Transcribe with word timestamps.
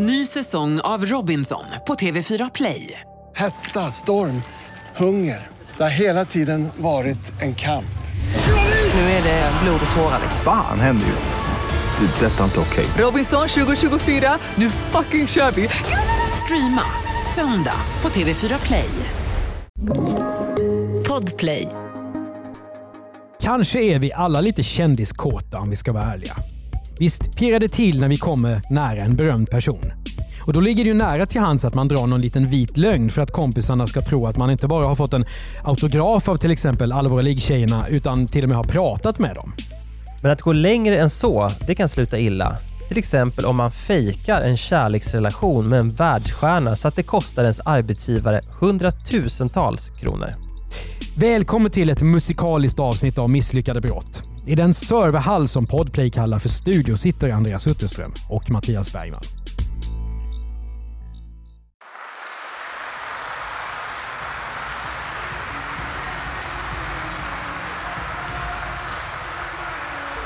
Ny 0.00 0.26
säsong 0.26 0.80
av 0.80 1.06
Robinson 1.06 1.64
på 1.86 1.94
TV4 1.94 2.50
Play. 2.54 3.00
Hetta, 3.36 3.90
storm, 3.90 4.42
hunger. 4.96 5.46
Det 5.76 5.82
har 5.82 5.90
hela 5.90 6.24
tiden 6.24 6.68
varit 6.76 7.42
en 7.42 7.54
kamp. 7.54 7.98
Nu 8.94 9.00
är 9.00 9.22
det 9.22 9.52
blod 9.62 9.80
och 9.90 9.96
tårar. 9.96 10.20
Fan 10.44 10.80
händer 10.80 11.06
just 11.06 11.28
nu. 11.28 12.06
Det. 12.06 12.26
är 12.26 12.30
Detta 12.30 12.40
är 12.40 12.44
inte 12.44 12.60
okej. 12.60 12.86
Robinson 12.98 13.48
2024, 13.48 14.38
nu 14.54 14.70
fucking 14.70 15.26
kör 15.26 15.50
vi! 15.50 15.68
Streama 16.44 16.82
söndag 17.34 17.80
på 18.00 18.08
TV4 18.08 18.66
Play. 18.66 18.90
Podplay. 21.08 21.68
Kanske 23.40 23.80
är 23.80 23.98
vi 23.98 24.12
alla 24.12 24.40
lite 24.40 24.62
kändiskåta 24.62 25.58
om 25.58 25.70
vi 25.70 25.76
ska 25.76 25.92
vara 25.92 26.04
ärliga. 26.04 26.34
Visst 26.98 27.36
pirrar 27.36 27.60
det 27.60 27.68
till 27.68 28.00
när 28.00 28.08
vi 28.08 28.16
kommer 28.16 28.62
nära 28.70 29.00
en 29.00 29.16
berömd 29.16 29.50
person. 29.50 29.92
Och 30.46 30.52
Då 30.52 30.60
ligger 30.60 30.84
det 30.84 30.88
ju 30.88 30.94
nära 30.94 31.26
till 31.26 31.40
hands 31.40 31.64
att 31.64 31.74
man 31.74 31.88
drar 31.88 32.06
någon 32.06 32.20
liten 32.20 32.50
vit 32.50 32.76
lögn 32.76 33.10
för 33.10 33.22
att 33.22 33.30
kompisarna 33.30 33.86
ska 33.86 34.00
tro 34.00 34.26
att 34.26 34.36
man 34.36 34.50
inte 34.50 34.68
bara 34.68 34.86
har 34.86 34.94
fått 34.94 35.12
en 35.12 35.24
autograf 35.64 36.28
av 36.28 36.36
till 36.36 36.50
exempel 36.50 36.92
alla 36.92 37.08
våra 37.08 37.22
liggtjejerna 37.22 37.88
utan 37.88 38.26
till 38.26 38.42
och 38.42 38.48
med 38.48 38.56
har 38.56 38.64
pratat 38.64 39.18
med 39.18 39.34
dem. 39.34 39.52
Men 40.22 40.30
att 40.30 40.42
gå 40.42 40.52
längre 40.52 40.98
än 40.98 41.10
så, 41.10 41.50
det 41.66 41.74
kan 41.74 41.88
sluta 41.88 42.18
illa. 42.18 42.58
Till 42.88 42.98
exempel 42.98 43.44
om 43.44 43.56
man 43.56 43.70
fejkar 43.70 44.42
en 44.42 44.56
kärleksrelation 44.56 45.68
med 45.68 45.80
en 45.80 45.90
världsstjärna 45.90 46.76
så 46.76 46.88
att 46.88 46.96
det 46.96 47.02
kostar 47.02 47.42
ens 47.42 47.60
arbetsgivare 47.60 48.40
hundratusentals 48.60 49.90
kronor. 50.00 50.34
Välkommen 51.16 51.70
till 51.70 51.90
ett 51.90 52.02
musikaliskt 52.02 52.78
avsnitt 52.78 53.18
av 53.18 53.30
Misslyckade 53.30 53.80
brott. 53.80 54.27
I 54.48 54.54
den 54.54 54.74
serverhall 54.74 55.48
som 55.48 55.66
Podplay 55.66 56.10
kallar 56.10 56.38
för 56.38 56.48
studio 56.48 56.96
sitter 56.96 57.30
Andreas 57.30 57.66
Utterström 57.66 58.12
och 58.28 58.50
Mattias 58.50 58.92
Bergman. 58.92 59.20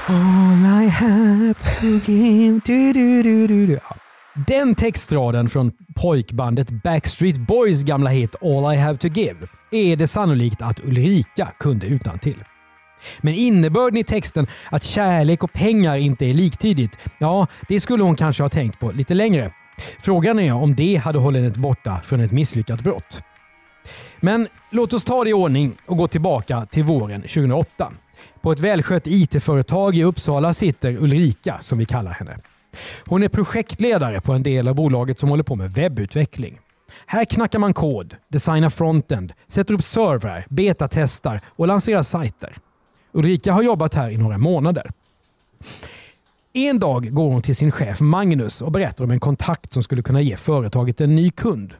All 0.09 0.83
I 0.85 0.89
have 0.89 1.55
to 1.55 2.13
give 2.13 2.61
du, 2.65 2.93
du, 2.93 3.23
du, 3.23 3.47
du, 3.47 3.67
du. 3.67 3.73
Ja. 3.73 3.97
Den 4.49 4.75
textraden 4.75 5.49
från 5.49 5.73
pojkbandet 5.97 6.83
Backstreet 6.85 7.47
Boys 7.47 7.83
gamla 7.83 8.11
hit 8.11 8.37
All 8.43 8.75
I 8.75 8.79
have 8.79 8.99
to 8.99 9.09
give 9.09 9.49
är 9.71 9.97
det 9.97 10.07
sannolikt 10.07 10.63
att 10.63 10.81
Ulrika 10.81 11.53
kunde 11.59 11.87
utan 11.87 12.19
till. 12.19 12.45
Men 13.21 13.35
innebörden 13.35 13.99
i 13.99 14.05
texten 14.05 14.47
att 14.71 14.85
kärlek 14.85 15.45
och 15.45 15.53
pengar 15.53 15.97
inte 15.97 16.27
är 16.27 16.35
liktydigt, 16.35 16.99
ja, 17.19 17.47
det 17.69 17.81
skulle 17.81 18.03
hon 18.03 18.17
kanske 18.17 18.43
ha 18.43 18.49
tänkt 18.49 18.81
på 18.81 18.91
lite 18.93 19.15
längre. 19.15 19.53
Frågan 20.01 20.39
är 20.39 20.53
om 20.53 20.75
det 20.75 20.97
hade 20.97 21.19
hållit 21.19 21.43
henne 21.43 21.55
borta 21.57 22.01
från 22.05 22.21
ett 22.21 22.33
misslyckat 22.33 22.81
brott. 22.81 23.23
Men 24.21 24.49
låt 24.71 24.93
oss 24.93 25.05
ta 25.05 25.25
det 25.25 25.31
i 25.31 25.33
ordning 25.33 25.77
och 25.87 25.97
gå 25.97 26.09
tillbaka 26.09 26.67
till 26.67 26.85
våren 26.85 27.21
2008. 27.21 27.93
På 28.41 28.53
ett 28.53 28.61
välskött 28.61 29.07
IT-företag 29.07 29.97
i 29.97 30.05
Uppsala 30.05 30.55
sitter 30.55 30.97
Ulrika, 31.03 31.57
som 31.61 31.79
vi 31.79 31.85
kallar 31.85 32.11
henne. 32.11 32.37
Hon 33.07 33.23
är 33.23 33.29
projektledare 33.29 34.21
på 34.21 34.33
en 34.33 34.43
del 34.43 34.69
av 34.69 34.75
bolaget 34.75 35.19
som 35.19 35.29
håller 35.29 35.43
på 35.43 35.57
med 35.57 35.73
webbutveckling. 35.73 36.59
Här 37.07 37.25
knackar 37.25 37.59
man 37.59 37.75
kod, 37.75 38.17
designar 38.29 38.71
frontend, 38.71 39.33
sätter 39.49 39.75
upp 39.75 39.83
servrar, 39.83 40.47
betatestar 40.49 41.41
och 41.47 41.67
lanserar 41.67 42.03
sajter. 42.03 42.57
Ulrika 43.13 43.53
har 43.53 43.63
jobbat 43.63 43.95
här 43.95 44.11
i 44.11 44.17
några 44.17 44.39
månader. 44.39 44.91
En 46.53 46.79
dag 46.79 47.15
går 47.15 47.31
hon 47.31 47.43
till 47.43 47.57
sin 47.57 47.71
chef 47.71 48.01
Magnus 48.01 48.63
och 48.63 48.73
berättar 48.73 49.05
om 49.05 49.11
en 49.11 49.21
kontakt 49.21 49.73
som 49.73 49.83
skulle 49.83 50.03
kunna 50.03 50.21
ge 50.21 50.37
företaget 50.37 51.01
en 51.01 51.17
ny 51.17 51.31
kund. 51.31 51.75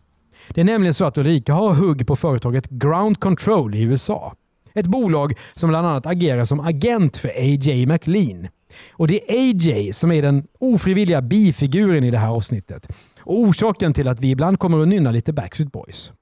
Det 0.49 0.61
är 0.61 0.65
nämligen 0.65 0.95
så 0.95 1.05
att 1.05 1.19
Ulrika 1.19 1.55
har 1.55 1.75
hugg 1.75 2.07
på 2.07 2.17
företaget 2.17 2.69
Ground 2.69 3.21
Control 3.21 3.75
i 3.75 3.83
USA. 3.83 4.35
Ett 4.75 4.87
bolag 4.87 5.39
som 5.55 5.69
bland 5.69 5.87
annat 5.87 6.07
agerar 6.07 6.45
som 6.45 6.61
agent 6.61 7.17
för 7.17 7.29
AJ 7.29 7.87
McLean. 7.87 8.49
Och 8.93 9.09
Det 9.09 9.33
är 9.33 9.39
AJ 9.39 9.93
som 9.93 10.13
är 10.13 10.23
den 10.23 10.47
ofrivilliga 10.59 11.23
bifiguren 11.23 12.05
i 12.05 12.11
det 12.11 12.19
här 12.19 12.31
avsnittet. 12.31 12.87
Och 13.21 13.39
orsaken 13.39 13.93
till 13.93 14.09
att 14.09 14.21
vi 14.21 14.31
ibland 14.31 14.59
kommer 14.59 14.83
att 14.83 14.89
nynna 14.89 15.11
lite 15.11 15.33
Backstreet 15.33 15.73
Boys. 15.73 16.13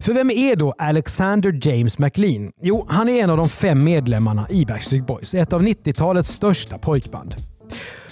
För 0.00 0.12
vem 0.12 0.30
är 0.30 0.56
då 0.56 0.74
Alexander 0.78 1.58
James 1.62 1.98
McLean? 1.98 2.50
Jo, 2.62 2.86
han 2.88 3.08
är 3.08 3.22
en 3.22 3.30
av 3.30 3.36
de 3.36 3.48
fem 3.48 3.84
medlemmarna 3.84 4.46
i 4.50 4.66
Backstreet 4.66 5.06
Boys, 5.06 5.34
ett 5.34 5.52
av 5.52 5.62
90-talets 5.62 6.28
största 6.28 6.78
pojkband. 6.78 7.34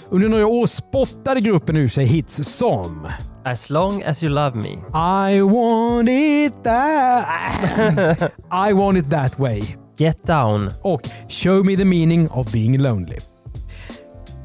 Under 0.09 0.29
några 0.29 0.47
år 0.47 0.67
spottade 0.67 1.41
gruppen 1.41 1.77
ur 1.77 1.87
sig 1.87 2.05
hits 2.05 2.35
som 2.57 3.07
As 3.43 3.69
long 3.69 4.03
as 4.03 4.23
you 4.23 4.33
love 4.33 4.55
me. 4.55 4.71
I 5.29 5.41
want 5.41 6.09
it 6.09 6.63
that... 6.63 8.31
I 8.69 8.73
want 8.73 8.97
it 8.97 9.09
that 9.09 9.39
way. 9.39 9.61
Get 9.97 10.23
down. 10.23 10.71
Och 10.81 11.01
Show 11.29 11.65
me 11.65 11.77
the 11.77 11.85
meaning 11.85 12.29
of 12.29 12.51
being 12.51 12.77
lonely. 12.77 13.17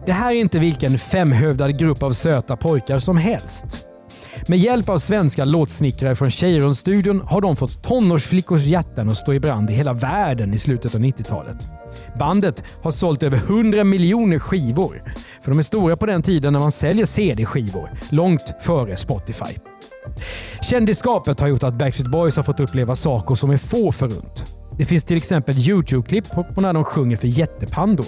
Det 0.06 0.12
här 0.12 0.30
är 0.32 0.36
inte 0.36 0.58
vilken 0.58 0.98
femhövdad 0.98 1.78
grupp 1.78 2.02
av 2.02 2.12
söta 2.12 2.56
pojkar 2.56 2.98
som 2.98 3.16
helst. 3.16 3.89
Med 4.46 4.58
hjälp 4.58 4.88
av 4.88 4.98
svenska 4.98 5.44
låtsnickrare 5.44 6.16
från 6.16 6.30
Cheiron-studion 6.30 7.20
har 7.20 7.40
de 7.40 7.56
fått 7.56 7.82
tonårsflickors 7.82 8.62
hjärtan 8.62 9.08
att 9.08 9.16
stå 9.16 9.34
i 9.34 9.40
brand 9.40 9.70
i 9.70 9.72
hela 9.72 9.92
världen 9.92 10.54
i 10.54 10.58
slutet 10.58 10.94
av 10.94 11.00
90-talet. 11.00 11.56
Bandet 12.18 12.64
har 12.82 12.90
sålt 12.90 13.22
över 13.22 13.36
100 13.36 13.84
miljoner 13.84 14.38
skivor. 14.38 15.02
För 15.42 15.50
de 15.50 15.58
är 15.58 15.62
stora 15.62 15.96
på 15.96 16.06
den 16.06 16.22
tiden 16.22 16.52
när 16.52 16.60
man 16.60 16.72
säljer 16.72 17.06
CD-skivor, 17.06 17.90
långt 18.10 18.54
före 18.60 18.96
Spotify. 18.96 19.58
Kändisskapet 20.62 21.40
har 21.40 21.48
gjort 21.48 21.62
att 21.62 21.74
Backstreet 21.74 22.10
Boys 22.10 22.36
har 22.36 22.42
fått 22.42 22.60
uppleva 22.60 22.96
saker 22.96 23.34
som 23.34 23.50
är 23.50 23.56
få 23.56 23.92
förunt. 23.92 24.44
Det 24.78 24.84
finns 24.84 25.04
till 25.04 25.16
exempel 25.16 25.58
YouTube-klipp 25.58 26.30
på 26.30 26.60
när 26.60 26.72
de 26.72 26.84
sjunger 26.84 27.16
för 27.16 27.26
jättepandor. 27.26 28.06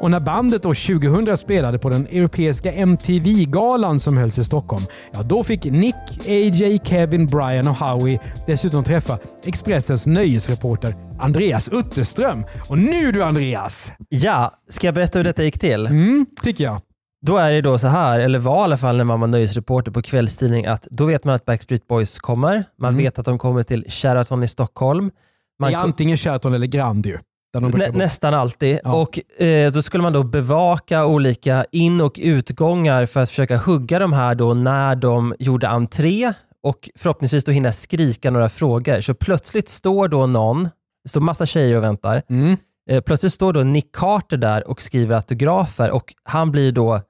Och 0.00 0.10
när 0.10 0.20
bandet 0.20 0.66
år 0.66 0.98
2000 1.00 1.36
spelade 1.36 1.78
på 1.78 1.88
den 1.88 2.06
europeiska 2.06 2.72
MTV-galan 2.72 4.00
som 4.00 4.16
hölls 4.16 4.38
i 4.38 4.44
Stockholm, 4.44 4.82
ja 5.12 5.22
då 5.22 5.44
fick 5.44 5.64
Nick, 5.64 5.94
AJ, 6.28 6.80
Kevin, 6.84 7.26
Brian 7.26 7.68
och 7.68 7.74
Howie 7.76 8.20
dessutom 8.46 8.84
träffa 8.84 9.18
Expressens 9.44 10.06
nöjesreporter 10.06 10.94
Andreas 11.20 11.68
Utterström. 11.68 12.44
Och 12.68 12.78
nu 12.78 13.12
du 13.12 13.22
Andreas! 13.22 13.92
Ja, 14.08 14.52
ska 14.68 14.86
jag 14.86 14.94
berätta 14.94 15.18
hur 15.18 15.24
detta 15.24 15.44
gick 15.44 15.58
till? 15.58 15.86
Mm, 15.86 16.26
tycker 16.42 16.64
jag. 16.64 16.80
Då 17.26 17.36
är 17.36 17.52
det 17.52 17.60
då 17.60 17.78
så 17.78 17.88
här, 17.88 18.20
eller 18.20 18.38
var 18.38 18.60
i 18.60 18.64
alla 18.64 18.76
fall 18.76 18.96
när 18.96 19.04
man 19.04 19.20
var 19.20 19.26
nöjesreporter 19.28 19.90
på 19.92 20.02
kvällstidning, 20.02 20.66
att 20.66 20.86
då 20.90 21.04
vet 21.04 21.24
man 21.24 21.34
att 21.34 21.44
Backstreet 21.44 21.86
Boys 21.88 22.18
kommer. 22.18 22.64
Man 22.78 22.88
Mm. 22.94 23.04
vet 23.04 23.18
att 23.18 23.26
de 23.26 23.38
kommer 23.38 23.62
till 23.62 23.84
Sheraton 23.88 24.42
i 24.42 24.48
Stockholm. 24.48 25.10
Man 25.58 25.70
det 25.70 25.76
är 25.76 25.80
antingen 25.80 26.16
Sheraton 26.16 26.54
eller 26.54 26.66
Grand 26.66 27.06
ju. 27.06 27.18
Nä, 27.60 27.90
nästan 27.90 28.34
alltid. 28.34 28.78
Ja. 28.84 28.94
Och 28.94 29.42
eh, 29.42 29.72
Då 29.72 29.82
skulle 29.82 30.02
man 30.02 30.12
då 30.12 30.22
bevaka 30.22 31.06
olika 31.06 31.64
in 31.72 32.00
och 32.00 32.20
utgångar 32.22 33.06
för 33.06 33.20
att 33.20 33.28
försöka 33.28 33.56
hugga 33.56 33.98
de 33.98 34.12
här 34.12 34.34
då 34.34 34.54
när 34.54 34.94
de 34.94 35.34
gjorde 35.38 35.68
entré 35.68 36.32
och 36.62 36.90
förhoppningsvis 36.96 37.44
då 37.44 37.52
hinna 37.52 37.72
skrika 37.72 38.30
några 38.30 38.48
frågor. 38.48 39.00
Så 39.00 39.14
plötsligt 39.14 39.68
står 39.68 40.08
då 40.08 40.26
någon, 40.26 40.68
det 41.02 41.08
står 41.08 41.20
massa 41.20 41.46
tjejer 41.46 41.76
och 41.76 41.82
väntar. 41.82 42.22
Mm. 42.30 42.56
Eh, 42.90 43.00
plötsligt 43.00 43.32
står 43.32 43.52
då 43.52 43.62
Nick 43.62 43.92
Carter 43.92 44.36
där 44.36 44.68
och 44.68 44.82
skriver 44.82 45.16
autografer 45.16 45.90
och 45.90 46.14
han 46.24 46.50
blir 46.50 46.72
då 46.72 47.00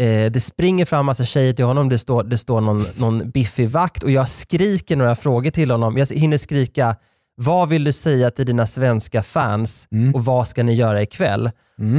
Eh, 0.00 0.30
det 0.30 0.40
springer 0.40 0.84
fram 0.84 1.06
massa 1.06 1.24
tjejer 1.24 1.52
till 1.52 1.64
honom, 1.64 1.88
det 1.88 1.98
står, 1.98 2.24
det 2.24 2.38
står 2.38 2.60
någon, 2.60 2.84
någon 2.96 3.30
biffig 3.30 3.70
vakt 3.70 4.02
och 4.02 4.10
jag 4.10 4.28
skriker 4.28 4.96
några 4.96 5.14
frågor 5.14 5.50
till 5.50 5.70
honom. 5.70 5.96
Jag 5.96 6.06
hinner 6.06 6.38
skrika 6.38 6.96
vad 7.44 7.68
vill 7.68 7.84
du 7.84 7.92
säga 7.92 8.30
till 8.30 8.46
dina 8.46 8.66
svenska 8.66 9.22
fans 9.22 9.88
Mm. 9.92 10.14
och 10.14 10.24
vad 10.24 10.48
ska 10.48 10.62
ni 10.62 10.74
göra 10.74 11.02
ikväll? 11.02 11.50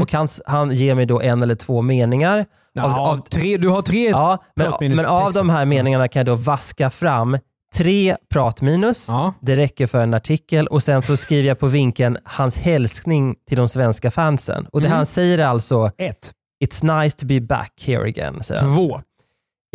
Och 0.02 0.14
han, 0.14 0.28
han 0.46 0.72
ger 0.76 0.96
mig 0.96 1.06
då 1.06 1.22
en 1.22 1.44
eller 1.44 1.56
två 1.56 1.82
meningar. 1.82 2.46
Ja, 2.74 2.84
Av- 2.84 2.92
av- 3.00 3.22
tre, 3.30 3.58
du 3.58 3.68
har 3.68 3.82
tre 3.82 4.10
Ja, 4.10 4.38
men, 4.56 4.96
men 4.96 5.06
av 5.06 5.34
de 5.34 5.50
här 5.50 5.66
meningarna 5.66 6.08
kan 6.08 6.20
jag 6.20 6.26
då 6.26 6.36
vaska 6.36 6.90
fram 6.90 7.38
tre 7.76 8.16
pratminus. 8.34 9.06
Ja. 9.08 9.34
Det 9.42 9.56
räcker 9.56 9.88
för 9.88 10.04
en 10.04 10.14
artikel 10.14 10.68
och 10.68 10.84
sen 10.84 11.02
så 11.02 11.18
skriver 11.18 11.48
jag 11.48 11.60
på 11.60 11.68
vinkeln 11.68 12.18
hans 12.24 12.58
hälsning 12.58 13.36
till 13.48 13.58
de 13.58 13.68
svenska 13.68 14.12
fansen. 14.12 14.66
Och 14.72 14.82
det 14.82 14.88
Mm. 14.88 14.98
han 14.98 15.06
säger 15.06 15.38
är 15.38 15.46
alltså 15.46 15.92
Ett. 15.98 16.32
“It's 16.66 17.02
nice 17.04 17.18
to 17.18 17.26
be 17.26 17.42
back 17.42 17.74
here 17.86 18.04
again”. 18.08 18.40
Två. 18.60 19.02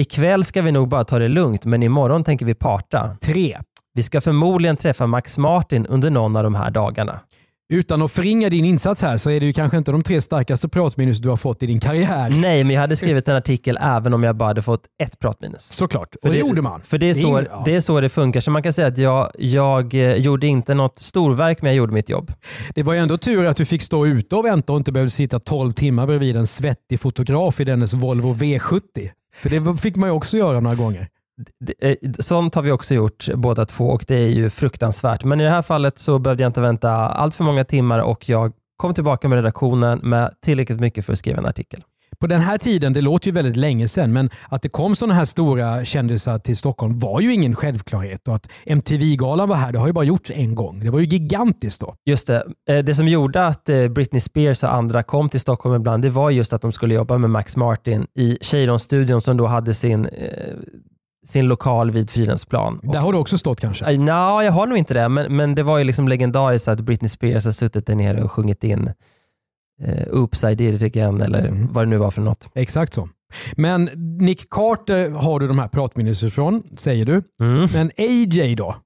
Ikväll 0.01 0.45
ska 0.45 0.63
vi 0.63 0.73
nog 0.73 0.89
bara 0.89 1.05
ta 1.05 1.19
det 1.19 1.29
lugnt, 1.29 1.65
men 1.65 1.83
imorgon 1.83 2.25
tänker 2.25 2.47
vi 2.47 2.55
parta. 2.55 3.17
Tre. 3.21 3.59
Vi 3.97 4.03
ska 4.03 4.21
förmodligen 4.21 4.77
träffa 4.77 5.07
Max 5.07 5.39
Martin 5.39 5.87
under 5.87 6.11
någon 6.11 6.37
av 6.37 6.43
de 6.43 6.55
här 6.55 6.71
dagarna. 6.71 7.21
Utan 7.73 8.03
att 8.03 8.13
förringa 8.13 8.51
din 8.51 8.65
insats 8.65 9.03
här 9.03 9.17
så 9.17 9.31
är 9.31 9.41
det 9.41 9.47
ju 9.47 9.53
kanske 9.53 9.79
inte 9.79 9.93
de 9.93 10.03
tre 10.03 10.21
starkaste 10.21 10.69
pratminus 10.69 11.19
du 11.19 11.29
har 11.29 11.37
fått 11.37 11.63
i 11.63 11.67
din 11.67 11.81
karriär. 11.81 12.31
Nej, 12.31 12.65
men 12.65 12.75
jag 12.75 12.81
hade 12.81 12.97
skrivit 12.97 13.29
en 13.29 13.37
artikel 13.37 13.79
även 13.81 14.15
om 14.15 14.23
jag 14.23 14.37
bara 14.37 14.47
hade 14.47 14.63
fått 14.63 14.83
ett 15.03 15.19
pratminus. 15.19 15.63
Såklart, 15.63 16.15
och 16.15 16.21
För 16.23 16.29
det, 16.29 16.39
gjorde 16.39 16.63
man. 16.63 16.81
För 16.81 16.99
det 16.99 17.11
är, 17.11 17.15
så, 17.15 17.21
ingen- 17.21 17.47
ja. 17.51 17.63
det 17.65 17.75
är 17.75 17.81
så 17.81 18.01
det 18.01 18.09
funkar. 18.09 18.41
Så 18.41 18.51
man 18.51 18.63
kan 18.63 18.73
säga 18.73 18.87
att 18.89 18.99
jag, 18.99 19.31
jag 19.39 19.95
eh, 19.95 20.15
gjorde 20.15 20.47
inte 20.47 20.75
något 20.75 20.99
storverk, 20.99 21.63
men 21.63 21.69
jag 21.71 21.77
gjorde 21.77 21.93
mitt 21.93 22.09
jobb. 22.09 22.33
Det 22.75 22.83
var 22.83 22.93
ju 22.93 22.99
ändå 22.99 23.19
tur 23.19 23.45
att 23.45 23.57
du 23.57 23.65
fick 23.65 23.83
stå 23.83 24.07
ute 24.07 24.37
och 24.37 24.45
vänta 24.45 24.73
och 24.73 24.79
inte 24.79 24.93
behövde 24.93 25.11
sitta 25.11 25.39
12 25.39 25.73
timmar 25.73 26.07
bredvid 26.07 26.37
en 26.37 26.47
svettig 26.47 27.01
fotograf 27.01 27.61
i 27.61 27.65
dennes 27.65 27.95
Volvo 27.95 28.35
V70. 28.35 28.81
För 29.35 29.49
det 29.51 29.77
fick 29.81 29.97
man 29.97 30.09
ju 30.09 30.13
också 30.15 30.37
göra 30.37 30.61
några 30.61 30.77
gånger. 30.77 31.09
Eh, 31.79 31.97
Sånt 32.19 32.55
har 32.55 32.63
vi 32.63 32.71
också 32.71 32.95
gjort 32.95 33.29
båda 33.35 33.65
två 33.65 33.85
och 33.85 34.05
det 34.09 34.15
är 34.17 34.29
ju 34.29 34.51
fruktansvärt. 34.51 35.25
Men 35.25 35.41
i 35.41 35.45
det 35.45 35.51
här 35.51 35.63
fallet 35.63 35.99
så 35.99 36.19
behövde 36.19 36.43
jag 36.43 36.49
inte 36.51 36.61
vänta 36.61 36.91
allt 36.93 37.35
för 37.35 37.45
många 37.45 37.65
timmar 37.65 37.99
och 37.99 38.29
jag 38.29 38.53
kom 38.77 38.95
tillbaka 38.95 39.29
med 39.29 39.37
redaktionen 39.37 39.99
med 40.03 40.31
tillräckligt 40.45 40.81
mycket 40.81 41.05
för 41.07 41.13
att 41.13 41.19
skriva 41.19 41.39
en 41.39 41.47
artikel. 41.47 41.83
På 42.19 42.27
den 42.27 42.41
här 42.41 42.59
tiden, 42.59 42.93
det 42.93 43.01
låter 43.01 43.27
ju 43.27 43.33
väldigt 43.33 43.57
länge 43.57 43.89
sedan, 43.89 44.13
men 44.13 44.31
att 44.49 44.63
det 44.63 44.69
kom 44.69 44.97
sådana 44.97 45.15
här 45.15 45.25
stora 45.25 45.85
kändisar 45.85 46.39
till 46.39 46.57
Stockholm 46.57 46.99
var 46.99 47.21
ju 47.21 47.35
ingen 47.35 47.55
självklarhet. 47.55 48.29
Och 48.29 48.35
att 48.35 48.49
MTV-galan 48.67 49.49
var 49.49 49.57
här, 49.57 49.73
det 49.73 49.79
har 49.79 49.87
ju 49.87 49.93
bara 49.93 50.05
gjorts 50.05 50.31
en 50.35 50.55
gång. 50.55 50.81
Det 50.81 50.91
var 50.91 50.99
ju 51.01 51.07
gigantiskt 51.07 51.81
då. 51.81 51.95
Just 52.07 52.27
det. 52.27 52.47
Eh, 52.69 52.85
Det 52.85 52.95
som 52.95 53.09
gjorde 53.09 53.47
att 53.47 53.69
eh, 53.69 53.89
Britney 53.89 54.21
Spears 54.21 54.63
och 54.63 54.75
andra 54.75 55.03
kom 55.03 55.29
till 55.29 55.41
Stockholm 55.41 55.75
ibland, 55.75 56.03
det 56.03 56.11
var 56.11 56.31
just 56.31 56.53
att 56.53 56.63
de 56.63 56.73
skulle 56.73 56.95
jobba 56.95 57.19
med 57.19 57.31
Max 57.31 57.57
Martin 57.57 58.07
i 58.15 58.39
Cheiron-studion 58.41 59.21
som 59.21 59.37
då 59.37 59.47
hade 59.47 59.75
sin, 59.75 60.09
sin 61.27 61.49
lokal 61.49 61.91
vid 61.91 62.11
Fridhemsplan. 62.11 62.81
Där 62.83 62.99
har 63.01 63.13
du 63.13 63.19
också 63.19 63.39
stått 63.39 63.61
kanske? 63.61 63.85
Eh, 63.85 63.99
Nja, 64.01 64.45
jag 64.45 64.53
har 64.53 64.67
nog 64.67 64.79
inte 64.79 64.95
det, 64.95 65.09
men, 65.09 65.37
men 65.37 65.55
det 65.55 65.63
var 65.63 65.79
ju 65.79 65.85
liksom 65.85 66.09
legendariskt 66.09 66.69
att 66.69 66.81
Britney 66.81 67.09
Spears 67.09 67.45
har 67.45 67.53
suttit 67.53 67.87
där 67.87 67.95
nere 67.95 68.23
och 68.23 68.33
sjungit 68.33 68.65
in 68.65 68.91
eh, 69.83 70.09
Oops 70.13 70.45
I 70.45 70.55
did 70.55 70.75
it 70.75 70.83
again 70.83 71.21
eller 71.21 71.47
Mm. 71.49 71.73
vad 71.73 71.85
det 71.87 71.91
nu 71.91 71.97
var 71.97 72.11
för 72.11 72.23
något. 72.23 72.49
Exakt 72.55 72.95
så. 72.95 73.09
Men 73.57 73.85
Nick 74.21 74.51
Carter 74.51 75.11
har 75.11 75.41
du 75.41 75.49
de 75.49 75.59
här 75.59 75.69
pratminnes 75.69 76.23
ifrån, 76.23 76.63
säger 76.77 77.05
du. 77.07 77.23
Mm. 77.41 77.69
Men 77.75 77.91
AJ 77.99 78.55
då? 78.55 78.77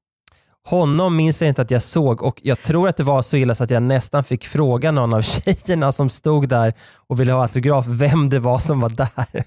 Honom 0.70 1.16
minns 1.16 1.40
jag 1.40 1.48
inte 1.48 1.62
att 1.62 1.70
jag 1.70 1.82
såg 1.82 2.22
och 2.22 2.40
jag 2.42 2.62
tror 2.62 2.88
att 2.88 2.96
det 2.96 3.02
var 3.02 3.22
så 3.22 3.36
illa 3.36 3.54
så 3.54 3.64
att 3.64 3.70
jag 3.70 3.82
nästan 3.82 4.24
fick 4.24 4.46
fråga 4.46 4.90
någon 4.92 5.14
av 5.14 5.22
tjejerna 5.44 5.92
som 5.92 6.10
stod 6.10 6.48
där 6.48 6.74
och 7.06 7.20
ville 7.20 7.32
ha 7.32 7.42
autograf 7.42 7.86
vem 7.88 8.28
det 8.28 8.38
var 8.38 8.58
som 8.58 8.80
var 8.80 8.88
där. 8.88 9.44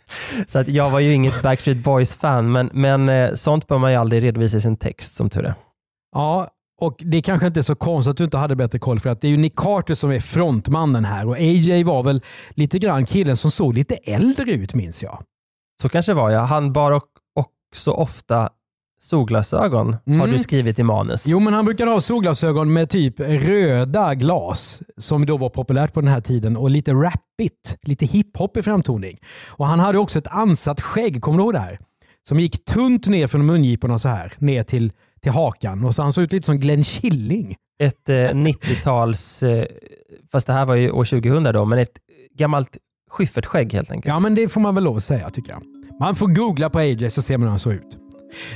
Så 0.47 0.59
att 0.59 0.67
jag 0.67 0.89
var 0.89 0.99
ju 0.99 1.13
inget 1.13 1.41
Backstreet 1.41 1.77
Boys-fan 1.77 2.51
men, 2.51 2.69
men 2.73 3.09
eh, 3.09 3.33
sånt 3.33 3.67
bör 3.67 3.77
man 3.77 3.91
ju 3.91 3.97
aldrig 3.97 4.23
redovisa 4.23 4.57
i 4.57 4.61
sin 4.61 4.77
text 4.77 5.15
som 5.15 5.29
tur 5.29 5.45
är. 5.45 5.53
Ja, 6.15 6.47
och 6.81 6.95
det 6.99 7.17
är 7.17 7.21
kanske 7.21 7.47
inte 7.47 7.59
är 7.59 7.61
så 7.61 7.75
konstigt 7.75 8.11
att 8.11 8.17
du 8.17 8.23
inte 8.23 8.37
hade 8.37 8.55
bättre 8.55 8.79
koll 8.79 8.99
för 8.99 9.09
att 9.09 9.21
det 9.21 9.27
är 9.27 9.31
ju 9.31 9.37
Nick 9.37 9.55
Carter 9.55 9.95
som 9.95 10.11
är 10.11 10.19
frontmannen 10.19 11.05
här 11.05 11.27
och 11.27 11.35
AJ 11.35 11.83
var 11.83 12.03
väl 12.03 12.21
lite 12.49 12.79
grann 12.79 13.05
killen 13.05 13.37
som 13.37 13.51
såg 13.51 13.73
lite 13.73 13.95
äldre 13.95 14.51
ut 14.51 14.73
minns 14.73 15.03
jag. 15.03 15.23
Så 15.81 15.89
kanske 15.89 16.13
var 16.13 16.29
jag. 16.29 16.41
Han 16.41 16.73
bar 16.73 16.91
och, 16.91 17.03
också 17.35 17.91
ofta 17.91 18.49
solglasögon 19.03 19.93
har 20.05 20.13
Mm. 20.13 20.31
du 20.31 20.39
skrivit 20.39 20.79
i 20.79 20.83
manus. 20.83 21.23
Jo, 21.27 21.39
men 21.39 21.53
han 21.53 21.65
brukade 21.65 21.91
ha 21.91 22.01
solglasögon 22.01 22.73
med 22.73 22.89
typ 22.89 23.19
röda 23.19 24.15
glas 24.15 24.81
som 24.97 25.25
då 25.25 25.37
var 25.37 25.49
populärt 25.49 25.93
på 25.93 26.01
den 26.01 26.09
här 26.09 26.21
tiden 26.21 26.57
och 26.57 26.69
lite 26.69 26.91
rappigt, 26.91 27.77
lite 27.81 28.05
hiphop 28.05 28.57
i 28.57 28.61
framtoning. 28.61 29.17
Och 29.49 29.67
han 29.67 29.79
hade 29.79 29.97
också 29.97 30.19
ett 30.19 30.27
ansatt 30.27 30.81
skägg, 30.81 31.21
kommer 31.21 31.37
du 31.37 31.43
ihåg 31.43 31.53
det 31.53 31.59
här? 31.59 31.79
Som 32.29 32.39
gick 32.39 32.65
tunt 32.65 33.07
ner 33.07 33.27
från 33.27 33.45
mungiporna 33.45 33.99
så 33.99 34.07
här, 34.07 34.33
ner 34.37 34.63
till, 34.63 34.91
till 35.21 35.31
hakan. 35.31 35.85
Och 35.85 35.95
så 35.95 36.01
han 36.01 36.13
såg 36.13 36.23
ut 36.23 36.31
lite 36.31 36.45
som 36.45 36.59
Glenn 36.59 36.83
Killing. 36.83 37.55
Ett 37.83 38.09
eh, 38.09 38.13
90-tals, 38.15 39.43
eh, 39.43 39.65
fast 40.31 40.47
det 40.47 40.53
här 40.53 40.65
var 40.65 40.75
ju 40.75 40.91
år 40.91 41.05
2000 41.05 41.43
då, 41.53 41.65
men 41.65 41.79
ett 41.79 41.91
gammalt 42.37 42.77
Schyffertskägg 43.11 43.73
helt 43.73 43.91
enkelt. 43.91 44.07
Ja, 44.13 44.19
men 44.19 44.35
det 44.35 44.49
får 44.49 44.61
man 44.61 44.75
väl 44.75 44.83
lov 44.83 44.97
att 44.97 45.03
säga 45.03 45.29
tycker 45.29 45.51
jag. 45.51 45.61
Man 45.99 46.15
får 46.15 46.27
googla 46.27 46.69
på 46.69 46.79
AJ 46.79 47.11
så 47.11 47.21
ser 47.21 47.37
man 47.37 47.43
hur 47.43 47.49
han 47.49 47.59
såg 47.59 47.73
ut. 47.73 47.97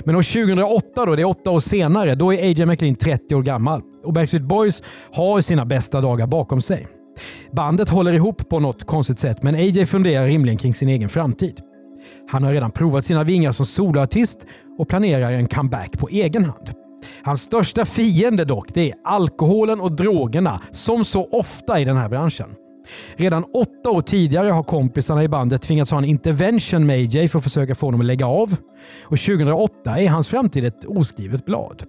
Men 0.05 0.15
år 0.15 0.21
2008, 0.21 1.05
då, 1.05 1.15
det 1.15 1.21
är 1.21 1.25
åtta 1.25 1.51
år 1.51 1.59
senare, 1.59 2.15
då 2.15 2.33
är 2.33 2.37
AJ 2.37 2.65
McLean 2.65 2.95
30 2.95 3.35
år 3.35 3.43
gammal. 3.43 3.81
Och 4.03 4.13
Backstreet 4.13 4.43
Boys 4.43 4.83
har 5.13 5.41
sina 5.41 5.65
bästa 5.65 6.01
dagar 6.01 6.27
bakom 6.27 6.61
sig. 6.61 6.87
Bandet 7.51 7.89
håller 7.89 8.13
ihop 8.13 8.49
på 8.49 8.59
något 8.59 8.83
konstigt 8.83 9.19
sätt, 9.19 9.43
men 9.43 9.55
AJ 9.55 9.85
funderar 9.85 10.25
rimligen 10.25 10.57
kring 10.57 10.73
sin 10.73 10.89
egen 10.89 11.09
framtid. 11.09 11.59
Han 12.31 12.43
har 12.43 12.53
redan 12.53 12.71
provat 12.71 13.05
sina 13.05 13.23
vingar 13.23 13.51
som 13.51 13.65
soloartist 13.65 14.45
och 14.77 14.87
planerar 14.87 15.31
en 15.31 15.47
comeback 15.47 15.99
på 15.99 16.09
egen 16.09 16.43
hand. 16.45 16.73
Hans 17.23 17.41
största 17.41 17.85
fiende 17.85 18.45
dock, 18.45 18.73
det 18.73 18.89
är 18.89 18.95
alkoholen 19.03 19.79
och 19.81 19.91
drogerna, 19.91 20.61
som 20.71 21.05
så 21.05 21.27
ofta 21.31 21.79
i 21.79 21.85
den 21.85 21.97
här 21.97 22.09
branschen. 22.09 22.49
Redan 23.15 23.43
åtta 23.53 23.89
år 23.89 24.01
tidigare 24.01 24.49
har 24.49 24.63
kompisarna 24.63 25.23
i 25.23 25.27
bandet 25.27 25.61
tvingats 25.61 25.91
ha 25.91 25.97
en 25.97 26.05
intervention 26.05 26.85
med 26.85 26.95
AJ 26.95 27.27
för 27.27 27.37
att 27.39 27.43
försöka 27.43 27.75
få 27.75 27.87
honom 27.87 27.99
att 27.99 28.07
lägga 28.07 28.25
av. 28.27 28.55
Och 29.03 29.19
2008 29.19 29.99
är 29.99 30.09
hans 30.09 30.27
framtid 30.27 30.65
ett 30.65 30.85
oskrivet 30.85 31.45
blad. 31.45 31.83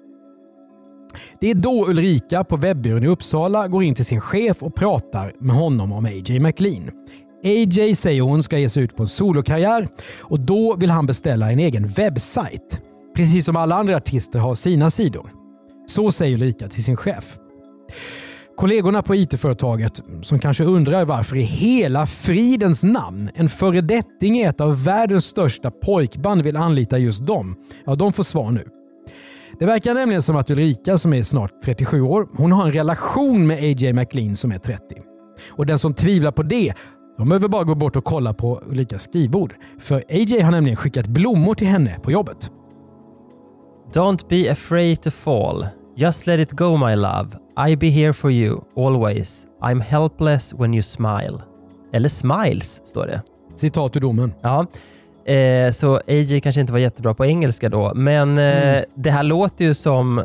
Det 1.41 1.50
är 1.50 1.55
då 1.55 1.87
Ulrika 1.89 2.45
på 2.45 2.56
webbyrån 2.56 3.05
i 3.05 3.06
Uppsala 3.06 3.69
går 3.69 3.83
in 3.83 3.95
till 3.95 4.05
sin 4.05 4.21
chef 4.21 4.62
och 4.62 4.75
pratar 4.75 5.33
med 5.41 5.56
honom 5.56 5.93
om 5.93 6.05
AJ 6.05 6.41
McLean. 6.41 6.91
AJ 7.45 7.95
säger 7.95 8.23
hon 8.23 8.43
ska 8.43 8.59
ge 8.59 8.69
sig 8.69 8.83
ut 8.83 8.97
på 8.97 9.03
en 9.03 9.09
solokarriär 9.09 9.87
och 10.21 10.41
då 10.41 10.77
vill 10.77 10.91
han 10.91 11.06
beställa 11.06 11.53
en 11.53 11.59
egen 11.59 11.87
webbsajt. 11.87 12.81
Precis 13.17 13.45
som 13.45 13.56
alla 13.56 13.75
andra 13.75 13.97
artister 13.97 14.39
har 14.39 14.55
sina 14.55 14.91
sidor. 14.91 15.31
Så 15.87 16.12
säger 16.12 16.35
Ulrika 16.35 16.69
till 16.69 16.85
sin 16.85 16.97
chef. 16.97 17.39
Kollegorna 18.58 19.02
på 19.02 19.14
IT-företaget 19.14 20.02
som 20.22 20.38
kanske 20.38 20.64
undrar 20.64 21.05
varför 21.05 21.37
i 21.37 21.43
hela 21.43 22.06
fridens 22.06 22.82
namn 22.82 23.31
en 23.34 23.49
föredetting 23.49 24.38
i 24.38 24.43
ett 24.43 24.60
av 24.60 24.84
världens 24.84 25.25
största 25.25 25.70
pojkband 25.70 26.43
vill 26.43 26.56
anlita 26.56 26.99
just 26.99 27.26
dem. 27.26 27.56
Ja, 27.87 27.94
de 27.94 28.12
får 28.12 28.22
svar 28.22 28.50
nu. 28.50 28.69
Det 29.58 29.66
verkar 29.66 29.94
nämligen 29.94 30.22
som 30.22 30.37
att 30.37 30.50
Ulrika 30.50 30.99
som 30.99 31.14
är 31.14 31.22
snart 31.22 31.52
37 31.64 32.00
år, 32.00 32.28
hon 32.37 32.52
har 32.52 32.66
en 32.66 32.72
relation 32.72 33.46
med 33.46 33.58
AJ 33.58 33.93
McLean 33.93 34.37
som 34.37 34.52
är 34.52 34.58
30. 34.58 34.82
Och 35.50 35.66
den 35.66 35.78
som 35.78 35.94
tvivlar 35.94 36.32
på 36.32 36.43
det, 36.43 36.72
de 37.19 37.28
behöver 37.28 37.49
bara 37.49 37.64
gå 37.64 37.75
bort 37.75 37.96
och 37.96 38.04
kolla 38.04 38.34
på 38.34 38.62
Ulrikas 38.66 39.02
skrivbord. 39.02 39.54
För 39.78 40.04
AJ 40.08 40.40
har 40.40 40.50
nämligen 40.50 40.76
skickat 40.76 41.06
blommor 41.06 41.54
till 41.54 41.66
henne 41.66 41.99
på 42.02 42.12
jobbet. 42.12 42.50
Don't 43.93 44.28
be 44.28 44.52
afraid 44.52 45.02
to 45.02 45.11
fall. 45.11 45.66
Just 45.96 46.26
let 46.26 46.40
it 46.40 46.50
go 46.50 46.76
my 46.76 46.96
love. 46.96 47.28
I 47.69 47.76
be 47.76 47.87
here 47.90 48.12
for 48.12 48.31
you, 48.31 48.60
always. 48.76 49.46
I'm 49.62 49.81
helpless 49.81 50.55
when 50.55 50.75
you 50.75 50.82
smile. 50.82 51.38
Eller 51.93 52.08
smiles, 52.08 52.81
står 52.84 53.06
det. 53.06 53.22
Citat 53.56 53.96
ur 53.96 54.00
domen. 54.00 54.32
Ja. 54.43 54.66
Eh, 55.32 55.70
så 55.70 56.00
AJ 56.08 56.40
kanske 56.40 56.60
inte 56.60 56.72
var 56.72 56.81
jättebra 56.81 57.14
på 57.14 57.26
engelska 57.26 57.69
då, 57.69 57.93
men 57.94 58.38
eh, 58.38 58.44
Mm. 58.69 58.84
det 58.96 59.10
här 59.10 59.22
låter 59.22 59.64
ju 59.64 59.75
som 59.75 60.22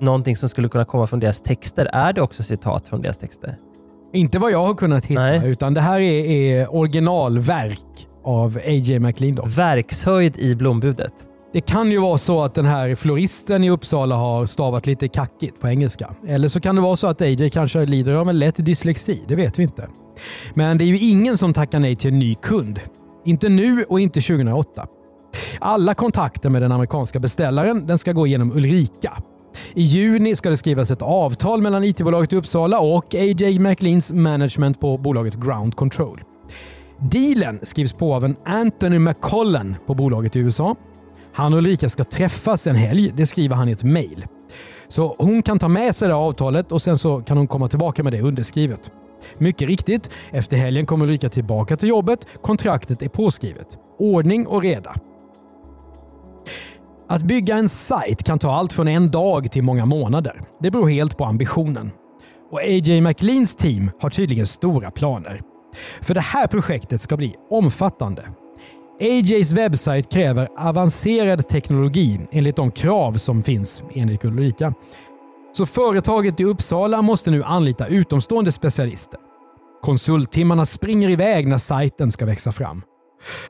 någonting 0.00 0.36
som 0.36 0.48
skulle 0.48 0.68
kunna 0.68 0.84
komma 0.84 1.06
från 1.06 1.20
deras 1.20 1.40
texter. 1.40 1.88
Är 1.92 2.12
det 2.12 2.22
också 2.22 2.42
citat 2.42 2.88
från 2.88 3.02
deras 3.02 3.18
texter? 3.18 3.56
Inte 4.12 4.38
vad 4.38 4.52
jag 4.52 4.66
har 4.66 4.74
kunnat 4.74 5.06
hitta, 5.06 5.22
Nej. 5.22 5.40
utan 5.50 5.74
det 5.74 5.80
här 5.80 6.00
är, 6.00 6.24
är 6.30 6.74
originalverk 6.74 8.08
av 8.24 8.58
AJ 8.66 8.98
McLean. 8.98 9.38
Verkshöjd 9.46 10.36
i 10.38 10.56
blombudet. 10.56 11.12
Det 11.52 11.60
kan 11.60 11.90
ju 11.90 11.98
vara 11.98 12.18
så 12.18 12.42
att 12.42 12.54
den 12.54 12.66
här 12.66 12.94
floristen 12.94 13.64
i 13.64 13.70
Uppsala 13.70 14.16
har 14.16 14.46
stavat 14.46 14.86
lite 14.86 15.08
kackigt 15.08 15.60
på 15.60 15.68
engelska. 15.68 16.14
Eller 16.26 16.48
så 16.48 16.60
kan 16.60 16.74
det 16.74 16.80
vara 16.80 16.96
så 16.96 17.06
att 17.06 17.22
AJ 17.22 17.50
kanske 17.50 17.86
lider 17.86 18.14
av 18.14 18.28
en 18.28 18.38
lätt 18.38 18.66
dyslexi. 18.66 19.22
Det 19.28 19.34
vet 19.34 19.58
vi 19.58 19.62
inte. 19.62 19.88
Men 20.54 20.78
det 20.78 20.84
är 20.84 20.86
ju 20.86 20.98
ingen 20.98 21.36
som 21.36 21.52
tackar 21.52 21.80
nej 21.80 21.96
till 21.96 22.12
en 22.12 22.18
ny 22.18 22.34
kund. 22.34 22.80
Inte 23.24 23.48
nu 23.48 23.84
och 23.88 24.00
inte 24.00 24.20
2008. 24.20 24.86
Alla 25.60 25.94
kontakter 25.94 26.50
med 26.50 26.62
den 26.62 26.72
amerikanska 26.72 27.18
beställaren 27.18 27.86
den 27.86 27.98
ska 27.98 28.12
gå 28.12 28.26
genom 28.26 28.52
Ulrika. 28.52 29.12
I 29.74 29.82
juni 29.82 30.36
ska 30.36 30.50
det 30.50 30.56
skrivas 30.56 30.90
ett 30.90 31.02
avtal 31.02 31.62
mellan 31.62 31.84
IT-bolaget 31.84 32.32
i 32.32 32.36
Uppsala 32.36 32.80
och 32.80 33.14
AJ 33.14 33.58
McLeans 33.58 34.12
management 34.12 34.80
på 34.80 34.96
bolaget 34.96 35.34
Ground 35.34 35.76
Control. 35.76 36.20
Dealen 36.98 37.60
skrivs 37.62 37.92
på 37.92 38.14
av 38.14 38.24
en 38.24 38.36
Anthony 38.44 38.98
McCollen 38.98 39.76
på 39.86 39.94
bolaget 39.94 40.36
i 40.36 40.38
USA. 40.38 40.76
Han 41.34 41.52
och 41.52 41.58
Ulrika 41.58 41.88
ska 41.88 42.04
träffas 42.04 42.66
en 42.66 42.76
helg, 42.76 43.12
det 43.16 43.26
skriver 43.26 43.56
han 43.56 43.68
i 43.68 43.72
ett 43.72 43.84
mejl. 43.84 44.26
Så 44.88 45.14
hon 45.18 45.42
kan 45.42 45.58
ta 45.58 45.68
med 45.68 45.94
sig 45.94 46.08
det 46.08 46.14
avtalet 46.14 46.72
och 46.72 46.82
sen 46.82 46.98
så 46.98 47.20
kan 47.20 47.36
hon 47.36 47.46
komma 47.46 47.68
tillbaka 47.68 48.02
med 48.02 48.12
det 48.12 48.20
underskrivet. 48.20 48.90
Mycket 49.38 49.68
riktigt, 49.68 50.10
efter 50.30 50.56
helgen 50.56 50.86
kommer 50.86 51.04
Ulrika 51.04 51.28
tillbaka 51.28 51.76
till 51.76 51.88
jobbet. 51.88 52.26
Kontraktet 52.42 53.02
är 53.02 53.08
påskrivet. 53.08 53.78
Ordning 53.98 54.46
och 54.46 54.62
reda. 54.62 54.94
Att 57.08 57.22
bygga 57.22 57.56
en 57.56 57.68
sajt 57.68 58.22
kan 58.22 58.38
ta 58.38 58.52
allt 58.52 58.72
från 58.72 58.88
en 58.88 59.10
dag 59.10 59.52
till 59.52 59.62
många 59.62 59.86
månader. 59.86 60.40
Det 60.60 60.70
beror 60.70 60.88
helt 60.88 61.16
på 61.16 61.24
ambitionen. 61.24 61.90
Och 62.50 62.60
AJ 62.60 63.00
McLeans 63.00 63.56
team 63.56 63.90
har 64.00 64.10
tydligen 64.10 64.46
stora 64.46 64.90
planer. 64.90 65.40
För 66.00 66.14
det 66.14 66.20
här 66.20 66.46
projektet 66.46 67.00
ska 67.00 67.16
bli 67.16 67.34
omfattande. 67.50 68.24
AJs 69.00 69.52
webbsajt 69.52 70.12
kräver 70.12 70.48
avancerad 70.56 71.48
teknologi 71.48 72.20
enligt 72.32 72.56
de 72.56 72.70
krav 72.70 73.12
som 73.12 73.42
finns 73.42 73.82
enligt 73.94 74.24
Ulrika. 74.24 74.74
Så 75.52 75.66
företaget 75.66 76.40
i 76.40 76.44
Uppsala 76.44 77.02
måste 77.02 77.30
nu 77.30 77.42
anlita 77.42 77.86
utomstående 77.86 78.52
specialister. 78.52 79.20
Konsulttimmarna 79.82 80.66
springer 80.66 81.10
iväg 81.10 81.48
när 81.48 81.58
sajten 81.58 82.10
ska 82.10 82.26
växa 82.26 82.52
fram. 82.52 82.82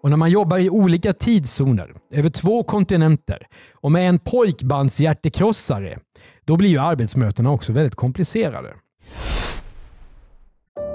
Och 0.01 0.11
när 0.11 0.17
man 0.17 0.31
jobbar 0.31 0.59
i 0.59 0.71
olika 0.71 1.13
tidszoner, 1.13 1.95
över 2.13 2.31
två 2.31 2.65
kontinenter 2.65 3.47
och 3.75 3.93
med 3.93 4.09
en 4.09 4.19
pojkbandshjärtekrossare, 4.19 5.99
då 6.45 6.57
blir 6.57 6.71
ju 6.71 6.79
arbetsmötena 6.79 7.51
också 7.51 7.73
väldigt 7.73 7.95
komplicerade. 7.95 8.75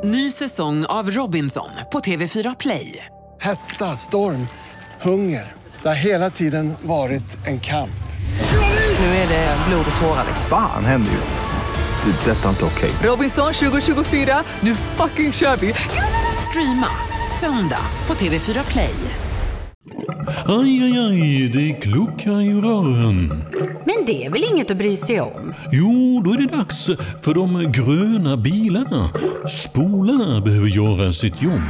Ny 0.03 0.31
säsong 0.31 0.85
av 0.85 1.09
Robinson 1.09 1.69
på 1.91 1.99
TV4 1.99 2.55
Play. 2.59 3.05
Hetta, 3.39 3.95
storm, 3.95 4.47
hunger. 5.01 5.53
Det 5.81 5.87
har 5.89 5.95
hela 5.95 6.29
tiden 6.29 6.73
varit 6.81 7.47
en 7.47 7.59
kamp. 7.59 7.91
Nu 8.99 9.05
är 9.05 9.27
det 9.27 9.57
blod 9.67 9.85
och 9.95 10.01
tårar. 10.01 10.25
Fan 10.49 10.85
händer 10.85 11.11
just 11.11 11.33
nu. 11.33 12.11
Det. 12.11 12.31
är 12.31 12.35
Detta 12.35 12.45
är 12.45 12.49
inte 12.49 12.65
okej. 12.65 12.91
Robinson 13.03 13.53
2024, 13.53 14.43
nu 14.61 14.75
fucking 14.75 15.31
kör 15.31 15.57
vi! 15.57 15.73
Streama 16.49 16.87
söndag 17.39 17.81
på 18.07 18.13
TV4 18.13 18.71
Play. 18.71 18.95
Aj, 20.45 20.83
aj, 20.83 20.99
aj, 20.99 21.49
det 21.49 21.73
kluckar 21.73 22.41
i 22.41 22.53
rören. 22.53 23.43
Men 23.85 24.05
det 24.05 24.25
är 24.25 24.29
väl 24.29 24.43
inget 24.43 24.71
att 24.71 24.77
bry 24.77 24.95
sig 24.95 25.21
om? 25.21 25.53
Jo, 25.71 26.21
då 26.25 26.31
är 26.31 26.37
det 26.37 26.57
dags 26.57 26.85
för 27.21 27.33
de 27.33 27.71
gröna 27.71 28.37
bilarna. 28.37 29.09
Spolarna 29.49 30.41
behöver 30.41 30.67
göra 30.67 31.13
sitt 31.13 31.41
jobb. 31.41 31.69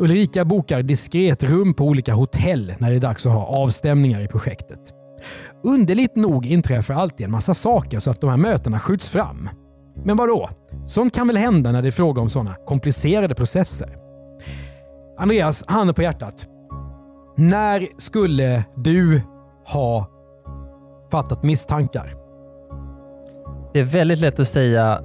Ulrika 0.00 0.44
bokar 0.44 0.82
diskret 0.82 1.42
rum 1.42 1.74
på 1.74 1.84
olika 1.84 2.14
hotell 2.14 2.74
när 2.78 2.90
det 2.90 2.96
är 2.96 3.00
dags 3.00 3.26
att 3.26 3.32
ha 3.32 3.46
avstämningar 3.46 4.20
i 4.20 4.28
projektet. 4.28 4.80
Underligt 5.64 6.16
nog 6.16 6.46
inträffar 6.46 6.94
alltid 6.94 7.24
en 7.24 7.30
massa 7.30 7.54
saker 7.54 8.00
så 8.00 8.10
att 8.10 8.20
de 8.20 8.30
här 8.30 8.36
mötena 8.36 8.80
skjuts 8.80 9.08
fram. 9.08 9.48
Men 10.04 10.16
vadå? 10.16 10.50
Sånt 10.86 11.14
kan 11.14 11.26
väl 11.26 11.36
hända 11.36 11.72
när 11.72 11.82
det 11.82 11.88
är 11.88 11.92
fråga 11.92 12.22
om 12.22 12.30
sådana 12.30 12.54
komplicerade 12.66 13.34
processer? 13.34 13.96
Andreas, 15.18 15.64
handen 15.66 15.94
på 15.94 16.02
hjärtat. 16.02 16.46
När 17.36 17.86
skulle 17.98 18.64
du 18.76 19.22
ha 19.66 20.06
fattat 21.10 21.42
misstankar? 21.42 22.14
Det 23.72 23.80
är 23.80 23.84
väldigt 23.84 24.18
lätt 24.18 24.40
att 24.40 24.48
säga 24.48 25.00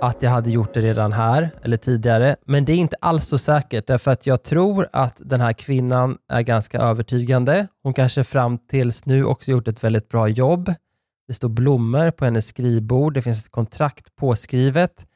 att 0.00 0.22
jag 0.22 0.30
hade 0.30 0.50
gjort 0.50 0.74
det 0.74 0.80
redan 0.80 1.12
här 1.12 1.50
eller 1.62 1.76
tidigare, 1.76 2.36
men 2.44 2.64
det 2.64 2.72
är 2.72 2.76
inte 2.76 2.96
alls 3.00 3.26
så 3.26 3.38
säkert 3.38 3.86
därför 3.86 4.10
att 4.10 4.26
jag 4.26 4.42
tror 4.42 4.88
att 4.92 5.16
den 5.18 5.40
här 5.40 5.52
kvinnan 5.52 6.18
är 6.28 6.40
ganska 6.40 6.78
övertygande. 6.78 7.66
Hon 7.82 7.94
kanske 7.94 8.24
fram 8.24 8.58
tills 8.58 9.06
nu 9.06 9.24
också 9.24 9.50
gjort 9.50 9.68
ett 9.68 9.84
väldigt 9.84 10.08
bra 10.08 10.28
jobb. 10.28 10.74
Det 11.26 11.34
står 11.34 11.48
blommor 11.48 12.10
på 12.10 12.24
hennes 12.24 12.46
skrivbord, 12.46 13.14
det 13.14 13.22
finns 13.22 13.44
ett 13.44 13.50
kontrakt 13.50 14.16
påskrivet. 14.16 15.06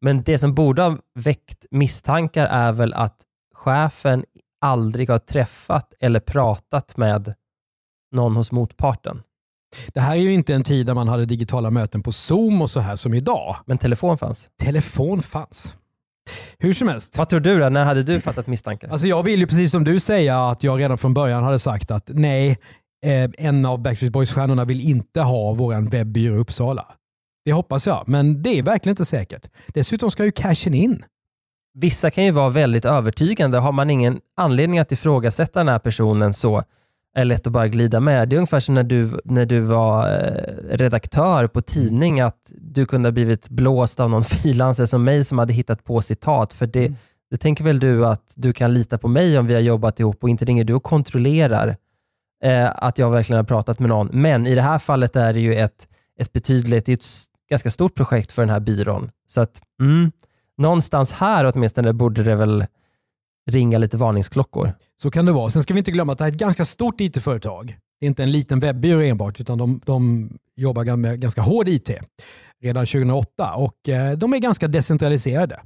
Men 0.00 0.22
det 0.22 0.38
som 0.38 0.54
borde 0.54 0.82
ha 0.82 0.98
väckt 1.14 1.66
misstankar 1.70 2.46
är 2.46 2.72
väl 2.72 2.94
att 2.94 3.16
chefen 3.54 4.24
aldrig 4.60 5.10
har 5.10 5.18
träffat 5.18 5.94
eller 6.00 6.20
pratat 6.20 6.96
med 6.96 7.34
någon 8.12 8.36
hos 8.36 8.52
motparten. 8.52 9.22
Det 9.94 10.00
här 10.00 10.16
är 10.16 10.20
ju 10.20 10.32
inte 10.32 10.54
en 10.54 10.64
tid 10.64 10.86
där 10.86 10.94
man 10.94 11.08
hade 11.08 11.26
digitala 11.26 11.70
möten 11.70 12.02
på 12.02 12.12
Zoom 12.12 12.62
och 12.62 12.70
så 12.70 12.80
här 12.80 12.96
som 12.96 13.14
idag. 13.14 13.56
Men 13.66 13.78
telefon 13.78 14.18
fanns. 14.18 14.48
Telefon 14.62 15.22
fanns. 15.22 15.74
Hur 16.58 16.72
som 16.72 16.88
helst. 16.88 17.18
Vad 17.18 17.28
tror 17.28 17.40
du 17.40 17.58
då? 17.58 17.68
När 17.68 17.84
hade 17.84 18.02
du 18.02 18.20
fattat 18.20 18.46
misstankar? 18.46 18.88
Alltså 18.88 19.06
jag 19.06 19.22
vill 19.22 19.40
ju 19.40 19.46
precis 19.46 19.70
som 19.70 19.84
du 19.84 20.00
säga 20.00 20.38
att 20.38 20.64
jag 20.64 20.80
redan 20.80 20.98
från 20.98 21.14
början 21.14 21.44
hade 21.44 21.58
sagt 21.58 21.90
att 21.90 22.10
nej, 22.14 22.58
eh, 23.04 23.30
en 23.38 23.66
av 23.66 23.82
Backstreet 23.82 24.12
Boys-stjärnorna 24.12 24.64
vill 24.64 24.80
inte 24.80 25.20
ha 25.20 25.52
vår 25.54 25.90
webbyrå 25.90 26.34
i 26.34 26.38
Uppsala. 26.38 26.86
Det 27.44 27.52
hoppas 27.52 27.86
jag, 27.86 28.04
men 28.06 28.42
det 28.42 28.58
är 28.58 28.62
verkligen 28.62 28.92
inte 28.92 29.04
säkert. 29.04 29.46
Dessutom 29.66 30.10
ska 30.10 30.24
ju 30.24 30.32
cashen 30.32 30.74
in. 30.74 31.04
Vissa 31.74 32.10
kan 32.10 32.24
ju 32.24 32.30
vara 32.30 32.48
väldigt 32.48 32.84
övertygande. 32.84 33.58
Har 33.58 33.72
man 33.72 33.90
ingen 33.90 34.20
anledning 34.36 34.78
att 34.78 34.92
ifrågasätta 34.92 35.60
den 35.60 35.68
här 35.68 35.78
personen 35.78 36.34
så 36.34 36.62
är 37.14 37.24
lätt 37.24 37.46
att 37.46 37.52
bara 37.52 37.68
glida 37.68 38.00
med. 38.00 38.28
Det 38.28 38.36
är 38.36 38.38
ungefär 38.38 38.60
som 38.60 38.74
när 38.74 38.82
du, 38.82 39.20
när 39.24 39.46
du 39.46 39.60
var 39.60 40.08
eh, 40.08 40.76
redaktör 40.76 41.46
på 41.46 41.62
tidning, 41.62 42.20
att 42.20 42.52
du 42.58 42.86
kunde 42.86 43.06
ha 43.06 43.12
blivit 43.12 43.48
blåst 43.48 44.00
av 44.00 44.10
någon 44.10 44.24
frilansare 44.24 44.86
som 44.86 45.04
mig 45.04 45.24
som 45.24 45.38
hade 45.38 45.52
hittat 45.52 45.84
på 45.84 46.02
citat. 46.02 46.52
För 46.52 46.66
det, 46.66 46.92
det 47.30 47.36
tänker 47.36 47.64
väl 47.64 47.80
du 47.80 48.06
att 48.06 48.32
du 48.36 48.52
kan 48.52 48.74
lita 48.74 48.98
på 48.98 49.08
mig 49.08 49.38
om 49.38 49.46
vi 49.46 49.54
har 49.54 49.60
jobbat 49.60 50.00
ihop 50.00 50.22
och 50.22 50.28
inte 50.28 50.44
ringer 50.44 50.64
du 50.64 50.74
och 50.74 50.82
kontrollerar 50.82 51.76
eh, 52.44 52.70
att 52.74 52.98
jag 52.98 53.10
verkligen 53.10 53.38
har 53.38 53.44
pratat 53.44 53.78
med 53.78 53.88
någon. 53.88 54.08
Men 54.12 54.46
i 54.46 54.54
det 54.54 54.62
här 54.62 54.78
fallet 54.78 55.16
är 55.16 55.32
det 55.32 55.40
ju 55.40 55.54
ett, 55.54 55.88
ett 56.20 56.32
betydligt, 56.32 56.88
ett 56.88 57.04
ganska 57.50 57.70
stort 57.70 57.94
projekt 57.94 58.32
för 58.32 58.42
den 58.42 58.50
här 58.50 58.60
byrån. 58.60 59.10
Så 59.28 59.40
att 59.40 59.62
mm, 59.80 60.12
någonstans 60.58 61.12
här 61.12 61.52
åtminstone 61.54 61.92
borde 61.92 62.22
det 62.22 62.34
väl 62.34 62.66
ringa 63.50 63.78
lite 63.78 63.96
varningsklockor. 63.96 64.74
Så 64.96 65.10
kan 65.10 65.26
det 65.26 65.32
vara. 65.32 65.50
Sen 65.50 65.62
ska 65.62 65.74
vi 65.74 65.78
inte 65.78 65.90
glömma 65.90 66.12
att 66.12 66.18
det 66.18 66.24
här 66.24 66.30
är 66.30 66.34
ett 66.34 66.40
ganska 66.40 66.64
stort 66.64 67.00
IT-företag. 67.00 67.76
Det 68.00 68.06
är 68.06 68.08
inte 68.08 68.22
en 68.22 68.32
liten 68.32 68.60
webbyrå 68.60 69.00
enbart, 69.00 69.40
utan 69.40 69.58
de, 69.58 69.80
de 69.84 70.30
jobbar 70.56 70.96
med 70.96 71.20
ganska 71.20 71.42
hård 71.42 71.68
IT 71.68 71.90
redan 72.62 72.86
2008 72.86 73.54
och 73.54 73.88
eh, 73.88 74.12
de 74.12 74.34
är 74.34 74.38
ganska 74.38 74.68
decentraliserade. 74.68 75.60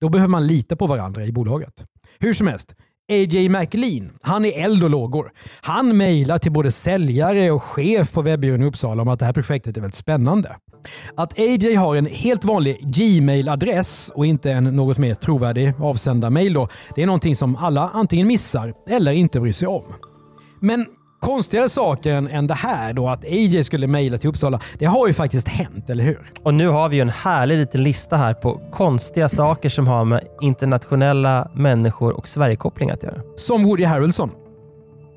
Då 0.00 0.08
behöver 0.08 0.30
man 0.30 0.46
lita 0.46 0.76
på 0.76 0.86
varandra 0.86 1.24
i 1.24 1.32
bolaget. 1.32 1.84
Hur 2.18 2.34
som 2.34 2.46
helst, 2.46 2.74
AJ 3.10 3.48
McLean, 3.48 4.10
han 4.22 4.44
är 4.44 4.64
eld 4.64 4.84
och 4.84 4.90
lågor. 4.90 5.30
Han 5.60 5.96
mejlar 5.96 6.38
till 6.38 6.52
både 6.52 6.70
säljare 6.70 7.50
och 7.50 7.62
chef 7.62 8.12
på 8.12 8.22
webbyrån 8.22 8.62
i 8.62 8.66
Uppsala 8.66 9.02
om 9.02 9.08
att 9.08 9.18
det 9.18 9.24
här 9.24 9.32
projektet 9.32 9.76
är 9.76 9.80
väldigt 9.80 9.94
spännande. 9.94 10.56
Att 11.16 11.38
AJ 11.38 11.74
har 11.74 11.96
en 11.96 12.06
helt 12.06 12.44
vanlig 12.44 12.78
Gmail-adress 12.82 14.10
och 14.14 14.26
inte 14.26 14.50
en 14.52 14.64
något 14.64 14.98
mer 14.98 15.14
trovärdig 15.14 15.72
avsändarmail 15.80 16.52
då, 16.52 16.68
det 16.94 17.02
är 17.02 17.06
någonting 17.06 17.36
som 17.36 17.56
alla 17.56 17.90
antingen 17.94 18.26
missar 18.26 18.74
eller 18.88 19.12
inte 19.12 19.40
bryr 19.40 19.52
sig 19.52 19.68
om. 19.68 19.84
Men 20.60 20.86
konstigare 21.22 21.68
saker 21.68 22.10
än, 22.10 22.28
än 22.28 22.46
det 22.46 22.54
här 22.54 22.92
då, 22.92 23.08
att 23.08 23.24
AJ 23.24 23.64
skulle 23.64 23.86
mejla 23.86 24.18
till 24.18 24.28
Uppsala, 24.30 24.60
det 24.78 24.84
har 24.84 25.06
ju 25.06 25.12
faktiskt 25.12 25.48
hänt, 25.48 25.90
eller 25.90 26.04
hur? 26.04 26.32
Och 26.42 26.54
nu 26.54 26.68
har 26.68 26.88
vi 26.88 26.96
ju 26.96 27.02
en 27.02 27.08
härlig 27.08 27.58
liten 27.58 27.82
lista 27.82 28.16
här 28.16 28.34
på 28.34 28.60
konstiga 28.72 29.28
saker 29.28 29.68
som 29.68 29.86
har 29.86 30.04
med 30.04 30.20
internationella 30.40 31.50
människor 31.54 32.16
och 32.16 32.28
Sverigekoppling 32.28 32.90
att 32.90 33.02
göra. 33.02 33.20
Som 33.36 33.64
Woody 33.64 33.84
Harrelson. 33.84 34.30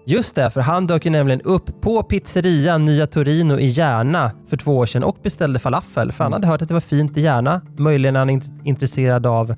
Just 0.07 0.35
det, 0.35 0.50
för 0.50 0.62
han 0.62 0.88
dök 0.88 1.05
ju 1.05 1.12
nämligen 1.12 1.41
upp 1.41 1.81
på 1.81 2.03
pizzerian 2.03 2.85
Nya 2.85 3.07
Torino 3.07 3.59
i 3.59 3.65
Järna 3.65 4.31
för 4.50 4.57
två 4.57 4.77
år 4.77 4.85
sedan 4.85 5.03
och 5.03 5.17
beställde 5.24 5.59
falafel. 5.59 6.12
För 6.12 6.24
han 6.24 6.33
hade 6.33 6.47
hört 6.47 6.62
att 6.62 6.67
det 6.67 6.74
var 6.74 6.81
fint 6.81 7.17
i 7.17 7.21
Järna. 7.21 7.62
Möjligen 7.77 8.15
är 8.15 8.19
han 8.19 8.29
int- 8.29 8.62
intresserad 8.65 9.25
av 9.25 9.55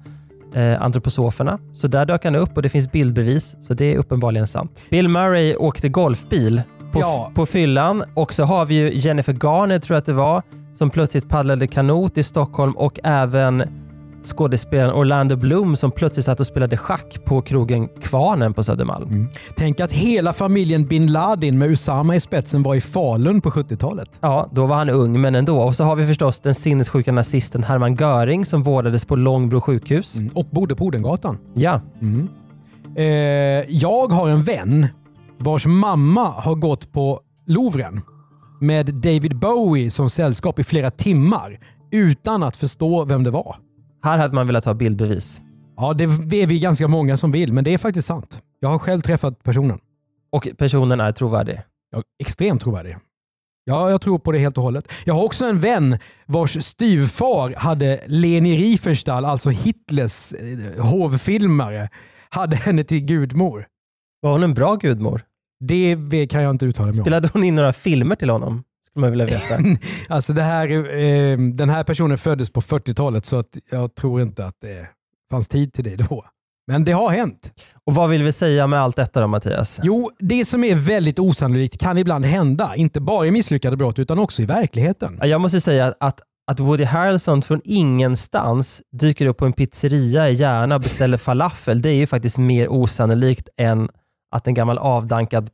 eh, 0.58 0.82
antroposoferna. 0.82 1.60
Så 1.74 1.88
där 1.88 2.06
dök 2.06 2.24
han 2.24 2.36
upp 2.36 2.56
och 2.58 2.62
det 2.62 2.70
finns 2.70 2.92
bildbevis, 2.92 3.56
så 3.62 3.74
det 3.74 3.94
är 3.94 3.98
uppenbarligen 3.98 4.48
sant. 4.48 4.80
Bill 4.90 5.08
Murray 5.10 5.56
åkte 5.56 5.90
golfbil 5.90 6.62
på, 6.92 7.00
Ja. 7.00 7.32
på 7.36 7.46
fyllan 7.46 8.04
och 8.14 8.34
så 8.34 8.44
har 8.44 8.66
vi 8.66 8.76
ju 8.76 8.92
Jennifer 8.94 9.34
Garner, 9.34 9.80
tror 9.80 9.96
jag 9.96 10.00
att 10.00 10.06
det 10.06 10.14
var, 10.14 10.42
som 10.78 10.90
plötsligt 10.90 11.30
paddlade 11.30 11.68
kanot 11.68 12.18
i 12.18 12.24
Stockholm 12.24 12.72
och 12.72 13.00
även 13.04 13.64
skådespelaren 14.24 14.94
Orlando 14.96 15.36
Bloom 15.36 15.76
som 15.76 15.92
plötsligt 15.92 16.26
satt 16.26 16.40
och 16.40 16.48
spelade 16.48 16.78
schack 16.78 17.26
på 17.26 17.42
krogen 17.42 17.88
Kvarnen 18.02 18.54
på 18.54 18.64
Södermalm. 18.64 19.28
Tänk 19.56 19.80
att 19.80 19.92
hela 19.92 20.34
familjen 20.34 20.84
bin 20.84 21.12
Laden 21.12 21.58
med 21.58 21.72
Usama 21.72 22.16
i 22.16 22.20
spetsen 22.20 22.64
var 22.64 22.76
i 22.76 22.82
Falun 22.82 23.42
på 23.42 23.50
70-talet. 23.50 24.10
Ja, 24.22 24.50
då 24.52 24.66
var 24.66 24.76
han 24.76 24.90
ung, 24.90 25.22
men 25.22 25.36
ändå. 25.36 25.60
Och 25.60 25.76
så 25.76 25.84
har 25.84 25.96
vi 25.96 26.08
förstås 26.08 26.40
den 26.40 26.56
sinnessjuka 26.56 27.12
nazisten 27.12 27.64
Hermann 27.64 27.96
Göring 27.96 28.46
som 28.46 28.64
vårdades 28.64 29.06
på 29.06 29.16
Långbro 29.16 29.62
sjukhus. 29.62 30.16
Och 30.36 30.46
bodde 30.46 30.76
på 30.76 30.86
Odengatan. 30.86 31.38
Ja, 31.54 31.82
Eh, 32.98 33.06
jag 33.70 34.08
har 34.12 34.30
en 34.30 34.44
vän 34.44 34.88
vars 35.38 35.66
mamma 35.66 36.30
har 36.30 36.56
gått 36.56 36.92
på 36.92 37.20
Louvren 37.46 38.02
med 38.62 38.86
David 38.96 39.40
Bowie 39.40 39.92
som 39.92 40.10
sällskap 40.10 40.60
i 40.60 40.64
flera 40.64 40.92
timmar 40.92 41.60
utan 41.92 42.44
att 42.44 42.56
förstå 42.56 43.06
vem 43.06 43.24
det 43.24 43.32
var. 43.32 43.56
Här 44.04 44.18
hade 44.18 44.36
man 44.36 44.48
velat 44.48 44.66
ha 44.66 44.74
bildbevis. 44.74 45.42
Ja, 45.78 45.94
det 45.94 46.42
är 46.42 46.48
vi 46.48 46.60
ganska 46.60 46.88
många 46.88 47.18
som 47.18 47.32
vill, 47.32 47.54
men 47.54 47.64
det 47.64 47.74
är 47.74 47.78
faktiskt 47.78 48.08
sant. 48.08 48.42
Jag 48.60 48.70
har 48.70 48.80
själv 48.80 49.02
träffat 49.02 49.44
personen. 49.44 49.80
Och 50.32 50.48
personen 50.58 51.00
är 51.00 51.12
trovärdig. 51.12 51.62
Är 51.96 52.04
extremt 52.20 52.62
trovärdig. 52.62 52.98
Ja, 53.66 53.90
jag 53.90 54.02
tror 54.02 54.20
på 54.20 54.32
det 54.32 54.40
helt 54.40 54.58
och 54.58 54.64
hållet. 54.64 54.92
Jag 55.06 55.14
har 55.14 55.24
också 55.24 55.46
en 55.46 55.60
vän 55.60 56.00
vars 56.26 56.66
styvfar 56.66 57.54
hade 57.58 58.00
Leni 58.08 58.58
Riefenstahl, 58.58 59.26
alltså 59.26 59.50
Hitlers 59.50 60.34
eh, 60.34 60.86
hovfilmare, 60.86 61.90
hade 62.30 62.56
henne 62.56 62.84
till 62.84 63.06
gudmor. 63.06 63.66
Var 64.22 64.32
hon 64.32 64.44
en 64.44 64.54
bra 64.54 64.76
gudmor? 64.76 65.22
Det 65.60 66.28
kan 66.28 66.44
jag 66.44 66.50
inte 66.50 66.66
uttala 66.66 66.86
mig 66.86 67.00
om. 67.00 67.04
Spelade 67.04 67.30
hon 67.34 67.44
in 67.44 67.56
några 67.56 67.74
filmer 67.74 68.16
till 68.16 68.30
honom? 68.30 68.64
Man 68.98 69.10
vilja 69.12 69.26
veta. 69.26 69.60
Alltså 70.10 70.34
det 70.34 70.44
här, 70.44 70.70
eh, 70.70 71.38
den 71.38 71.70
här 71.70 71.84
personen 71.84 72.18
föddes 72.18 72.50
på 72.50 72.62
40-talet 72.62 73.26
så 73.26 73.40
att 73.40 73.58
jag 73.72 73.96
tror 73.96 74.22
inte 74.22 74.46
att 74.46 74.56
det 74.62 74.88
fanns 75.32 75.48
tid 75.48 75.74
till 75.74 75.84
det 75.84 75.96
då. 75.96 76.26
Men 76.68 76.84
det 76.84 76.92
har 76.92 77.10
hänt. 77.10 77.52
Och 77.86 77.96
vad 77.96 78.10
vill 78.10 78.24
vi 78.24 78.32
säga 78.32 78.68
med 78.68 78.82
allt 78.82 78.96
detta 78.96 79.22
då 79.22 79.28
Mattias? 79.28 79.80
Jo, 79.84 80.12
det 80.20 80.46
som 80.46 80.64
är 80.64 80.76
väldigt 80.76 81.20
osannolikt 81.20 81.78
kan 81.78 81.98
ibland 81.98 82.26
hända. 82.26 82.74
Inte 82.76 83.00
bara 83.00 83.28
i 83.28 83.32
misslyckade 83.32 83.78
brott 83.78 84.00
utan 84.00 84.20
också 84.20 84.42
i 84.42 84.46
verkligheten. 84.46 85.20
Jag 85.24 85.42
måste 85.42 85.62
säga 85.62 85.94
att, 86.00 86.20
att 86.52 86.60
Woody 86.60 86.84
Harrelson 86.84 87.42
från 87.42 87.62
ingenstans 87.64 88.82
dyker 89.00 89.26
upp 89.26 89.38
på 89.38 89.46
en 89.46 89.54
pizzeria 89.54 90.30
i 90.30 90.34
Järna 90.34 90.76
och 90.76 90.82
beställer 90.82 91.18
falafel, 91.18 91.82
det 91.82 91.90
är 91.90 91.94
ju 91.96 92.08
faktiskt 92.08 92.38
mer 92.38 92.72
osannolikt 92.72 93.50
än 93.58 93.90
att 94.32 94.48
en 94.48 94.54
gammal 94.54 94.78
avdankad 94.78 95.50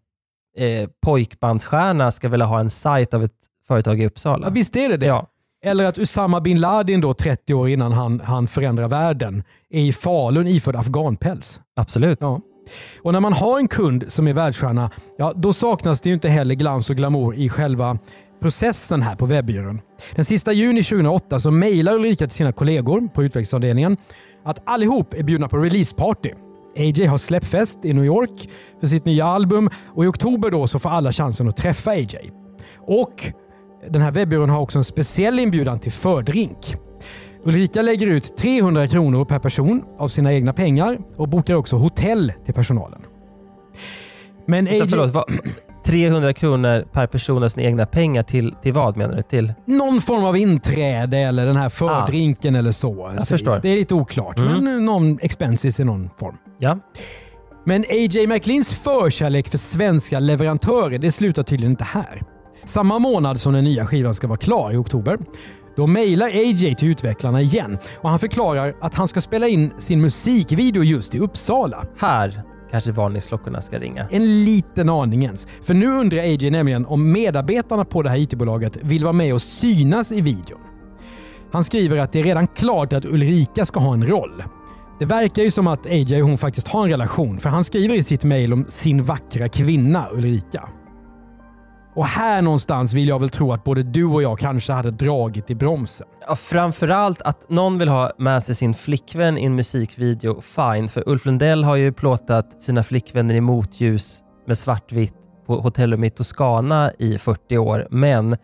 eh, 0.58 0.90
pojkbandsstjärna 1.06 2.12
ska 2.12 2.30
vilja 2.30 2.46
ha 2.46 2.60
en 2.60 2.70
sajt 2.70 3.14
av 3.14 3.24
ett 3.24 3.32
företag 3.68 4.02
i 4.02 4.06
Uppsala. 4.06 4.48
Ja, 4.48 4.52
visst 4.54 4.76
är 4.76 4.90
det 4.90 4.98
det. 4.98 5.06
Ja. 5.06 5.28
Eller 5.66 5.86
att 5.86 6.00
Usama 6.00 6.42
bin 6.42 6.60
Laden 6.60 7.02
då 7.02 7.14
30 7.14 7.54
år 7.54 7.70
innan 7.70 7.92
han, 7.92 8.20
han 8.20 8.48
förändrar 8.48 8.88
världen 8.88 9.44
är 9.70 9.82
i 9.82 9.94
Falun 9.94 10.48
iförd 10.48 10.76
afghanpäls. 10.76 11.62
Absolut. 11.76 12.18
Ja. 12.22 12.42
Och 13.02 13.14
när 13.14 13.20
man 13.20 13.34
har 13.34 13.60
en 13.60 13.68
kund 13.68 14.04
som 14.08 14.28
är 14.28 14.34
världsstjärna, 14.34 14.92
ja, 15.18 15.34
då 15.36 15.54
saknas 15.54 16.02
det 16.02 16.10
ju 16.10 16.14
inte 16.14 16.30
heller 16.30 16.56
glans 16.56 16.90
och 16.90 16.96
glamour 16.96 17.36
i 17.36 17.50
själva 17.50 17.98
processen 18.42 19.02
här 19.02 19.16
på 19.16 19.26
webbyrån. 19.26 19.82
Den 20.16 20.26
sista 20.26 20.54
juni 20.54 20.84
2008 20.84 21.40
så 21.40 21.52
mejlar 21.52 21.96
Ulrika 21.96 22.28
till 22.28 22.36
sina 22.36 22.52
kollegor 22.52 23.08
på 23.08 23.24
utvecklingsavdelningen 23.24 23.98
att 24.46 24.62
allihop 24.66 25.14
är 25.14 25.24
bjudna 25.24 25.48
på 25.48 25.58
releaseparty. 25.58 26.32
AJ 26.78 27.06
har 27.06 27.18
släppfest 27.18 27.86
i 27.86 27.94
New 27.94 28.06
York 28.06 28.50
för 28.80 28.88
sitt 28.88 29.06
nya 29.06 29.26
album 29.26 29.70
och 29.88 30.04
i 30.04 30.08
oktober 30.08 30.52
då 30.52 30.68
så 30.68 30.80
får 30.80 30.90
alla 30.90 31.12
chansen 31.12 31.48
att 31.48 31.58
träffa 31.58 31.92
AJ. 31.92 32.32
Och 32.88 33.34
den 33.90 34.02
här 34.02 34.12
webbyrån 34.12 34.50
har 34.50 34.60
också 34.62 34.78
en 34.78 34.84
speciell 34.84 35.40
inbjudan 35.40 35.80
till 35.80 35.92
fördrink. 35.92 36.76
Ulrika 37.46 37.82
lägger 37.82 38.08
ut 38.08 38.38
300 38.38 38.88
kronor 38.88 39.26
per 39.26 39.40
person 39.40 39.84
av 39.98 40.08
sina 40.08 40.34
egna 40.34 40.54
pengar 40.54 40.98
och 41.16 41.30
bokar 41.30 41.56
också 41.56 41.76
hotell 41.76 42.34
till 42.46 42.54
personalen. 42.54 43.02
Men 44.46 44.68
AJ... 44.68 44.88
Förlåt, 44.90 45.12
vad, 45.12 45.24
300 45.86 46.34
kronor 46.34 46.86
per 46.92 47.08
person 47.08 47.44
av 47.44 47.50
sina 47.50 47.64
egna 47.68 47.86
pengar 47.86 48.24
till, 48.24 48.56
till 48.62 48.74
vad 48.74 48.98
menar 48.98 49.16
du? 49.16 49.22
Till? 49.22 49.54
Någon 49.66 50.02
form 50.02 50.24
av 50.24 50.38
inträde 50.38 51.18
eller 51.18 51.46
den 51.46 51.56
här 51.56 51.70
fördrinken 51.70 52.56
ah. 52.56 52.60
eller 52.60 52.72
så. 52.72 53.12
Det 53.62 53.70
är 53.70 53.76
lite 53.76 53.94
oklart, 53.94 54.40
Mm. 54.40 54.64
men 54.64 54.86
någon 54.86 55.20
expenses 55.22 55.80
i 55.80 55.84
någon 55.84 56.10
form. 56.20 56.38
Ja. 56.64 56.78
Men 57.66 57.86
AJ 57.90 58.28
McLeans 58.28 58.70
förkärlek 58.70 59.48
för 59.48 59.58
svenska 59.58 60.20
leverantörer 60.20 60.98
det 60.98 61.12
slutar 61.12 61.44
tydligen 61.44 61.72
inte 61.72 61.84
här. 61.84 62.24
Samma 62.66 63.00
månad 63.00 63.40
som 63.40 63.54
den 63.54 63.64
nya 63.64 63.86
skivan 63.86 64.14
ska 64.14 64.28
vara 64.28 64.38
klar 64.38 64.74
i 64.74 64.78
oktober, 64.78 65.18
då 65.76 65.88
mejlar 65.88 66.28
AJ 66.28 66.76
till 66.76 66.88
utvecklarna 66.88 67.42
igen 67.42 67.78
och 67.98 68.10
han 68.10 68.20
förklarar 68.20 68.76
att 68.82 68.96
han 68.96 69.08
ska 69.08 69.22
spela 69.22 69.48
in 69.48 69.74
sin 69.78 70.02
musikvideo 70.02 70.84
just 70.84 71.16
i 71.16 71.20
Uppsala. 71.20 71.86
Här 72.00 72.44
kanske 72.72 72.92
varningsklockorna 72.92 73.62
ska 73.62 73.80
ringa. 73.80 74.08
En 74.12 74.46
liten 74.46 74.90
aning 74.90 75.24
ens. 75.24 75.48
För 75.62 75.74
nu 75.74 75.88
undrar 75.88 76.20
AJ 76.20 76.50
nämligen 76.50 76.86
om 76.86 77.12
medarbetarna 77.12 77.86
på 77.86 78.02
det 78.02 78.10
här 78.10 78.18
IT-bolaget 78.18 78.78
vill 78.82 79.04
vara 79.04 79.14
med 79.14 79.34
och 79.34 79.42
synas 79.42 80.12
i 80.12 80.22
videon. 80.22 80.60
Han 81.52 81.64
skriver 81.64 81.98
att 81.98 82.12
det 82.12 82.20
är 82.20 82.24
redan 82.24 82.48
klart 82.48 82.94
att 82.94 83.06
Ulrika 83.06 83.66
ska 83.66 83.80
ha 83.80 83.94
en 83.94 84.08
roll. 84.08 84.44
Det 85.04 85.08
verkar 85.08 85.44
ju 85.44 85.52
som 85.52 85.68
att 85.68 85.86
AJ 85.86 86.22
och 86.22 86.30
hon 86.30 86.38
faktiskt 86.38 86.68
har 86.68 86.84
en 86.84 86.90
relation 86.90 87.40
för 87.40 87.50
han 87.50 87.64
skriver 87.64 87.96
i 87.96 88.04
sitt 88.04 88.24
mejl 88.24 88.54
om 88.54 88.66
sin 88.68 89.04
vackra 89.04 89.50
kvinna 89.50 90.08
Ulrika. 90.12 90.70
Och 91.96 92.06
här 92.06 92.42
någonstans 92.42 92.94
vill 92.94 93.08
jag 93.08 93.20
väl 93.20 93.30
tro 93.30 93.54
att 93.54 93.64
både 93.64 93.84
du 93.84 94.06
och 94.06 94.24
jag 94.24 94.40
kanske 94.40 94.74
hade 94.74 94.92
dragit 94.92 95.50
i 95.50 95.56
bromsen. 95.56 96.08
Ja, 96.28 96.36
framförallt 96.36 97.22
att 97.22 97.50
någon 97.50 97.80
vill 97.80 97.88
ha 97.88 98.12
med 98.18 98.44
sig 98.44 98.56
sin 98.56 98.74
flickvän 98.74 99.38
i 99.38 99.46
en 99.46 99.56
musikvideo, 99.56 100.42
fine. 100.42 100.88
För 100.88 101.10
Ulf 101.10 101.26
Lundell 101.26 101.64
har 101.64 101.76
ju 101.76 101.94
plåtat 101.94 102.64
sina 102.64 102.84
flickvänner 102.84 103.36
i 103.36 103.42
motljus 103.42 104.24
med 104.48 104.58
svartvitt 104.58 105.16
på 105.46 105.56
hotellrum 105.56 106.04
i 106.04 106.10
Toscana 106.10 106.92
i 107.00 107.18
40 107.18 107.58
år. 107.58 107.88
Men 107.92 108.38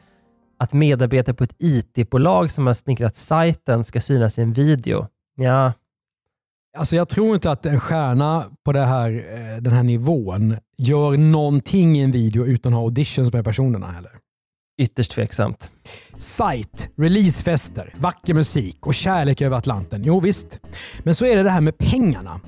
att 0.60 0.74
medarbetare 0.74 1.36
på 1.36 1.43
ett 1.43 1.56
IT-bolag 1.60 2.52
som 2.52 2.67
har 2.67 2.74
snickrat 2.74 3.17
sajten 3.17 3.84
ska 3.84 4.02
synas 4.02 4.38
i 4.38 4.41
en 4.41 4.54
video, 4.54 5.08
ja. 5.36 5.72
Alltså 6.80 6.96
jag 6.96 7.10
tror 7.10 7.36
inte 7.36 7.52
att 7.52 7.65
en 7.65 7.80
stjärna 7.80 8.46
på 8.65 8.72
här, 8.72 9.12
eh, 9.12 9.62
den 9.62 9.74
här 9.74 9.84
nivån 9.84 10.58
gör 10.78 11.18
någonting 11.18 11.98
i 11.98 12.02
en 12.02 12.12
video 12.12 12.46
utan 12.46 12.74
att 12.74 12.78
ha 12.78 12.84
auditions 12.84 13.34
med 13.34 13.46
personerna 13.46 13.88
heller. 13.88 14.12
Ytterst 14.82 15.12
tveksamt. 15.12 15.72
Sajt, 16.18 16.89
releasefester, 16.98 17.94
vacker 17.98 18.34
musik 18.34 18.88
och 18.88 18.94
kärlek 18.94 19.42
över 19.42 19.58
Atlanten. 19.58 20.04
Jo 20.04 20.20
visst. 20.20 20.60
Men 21.04 21.15
så 21.15 21.26
är 21.26 21.36
det 21.36 21.44
det 21.44 21.50
här 21.50 21.62
med 21.62 21.78
pengarna. 21.78 22.42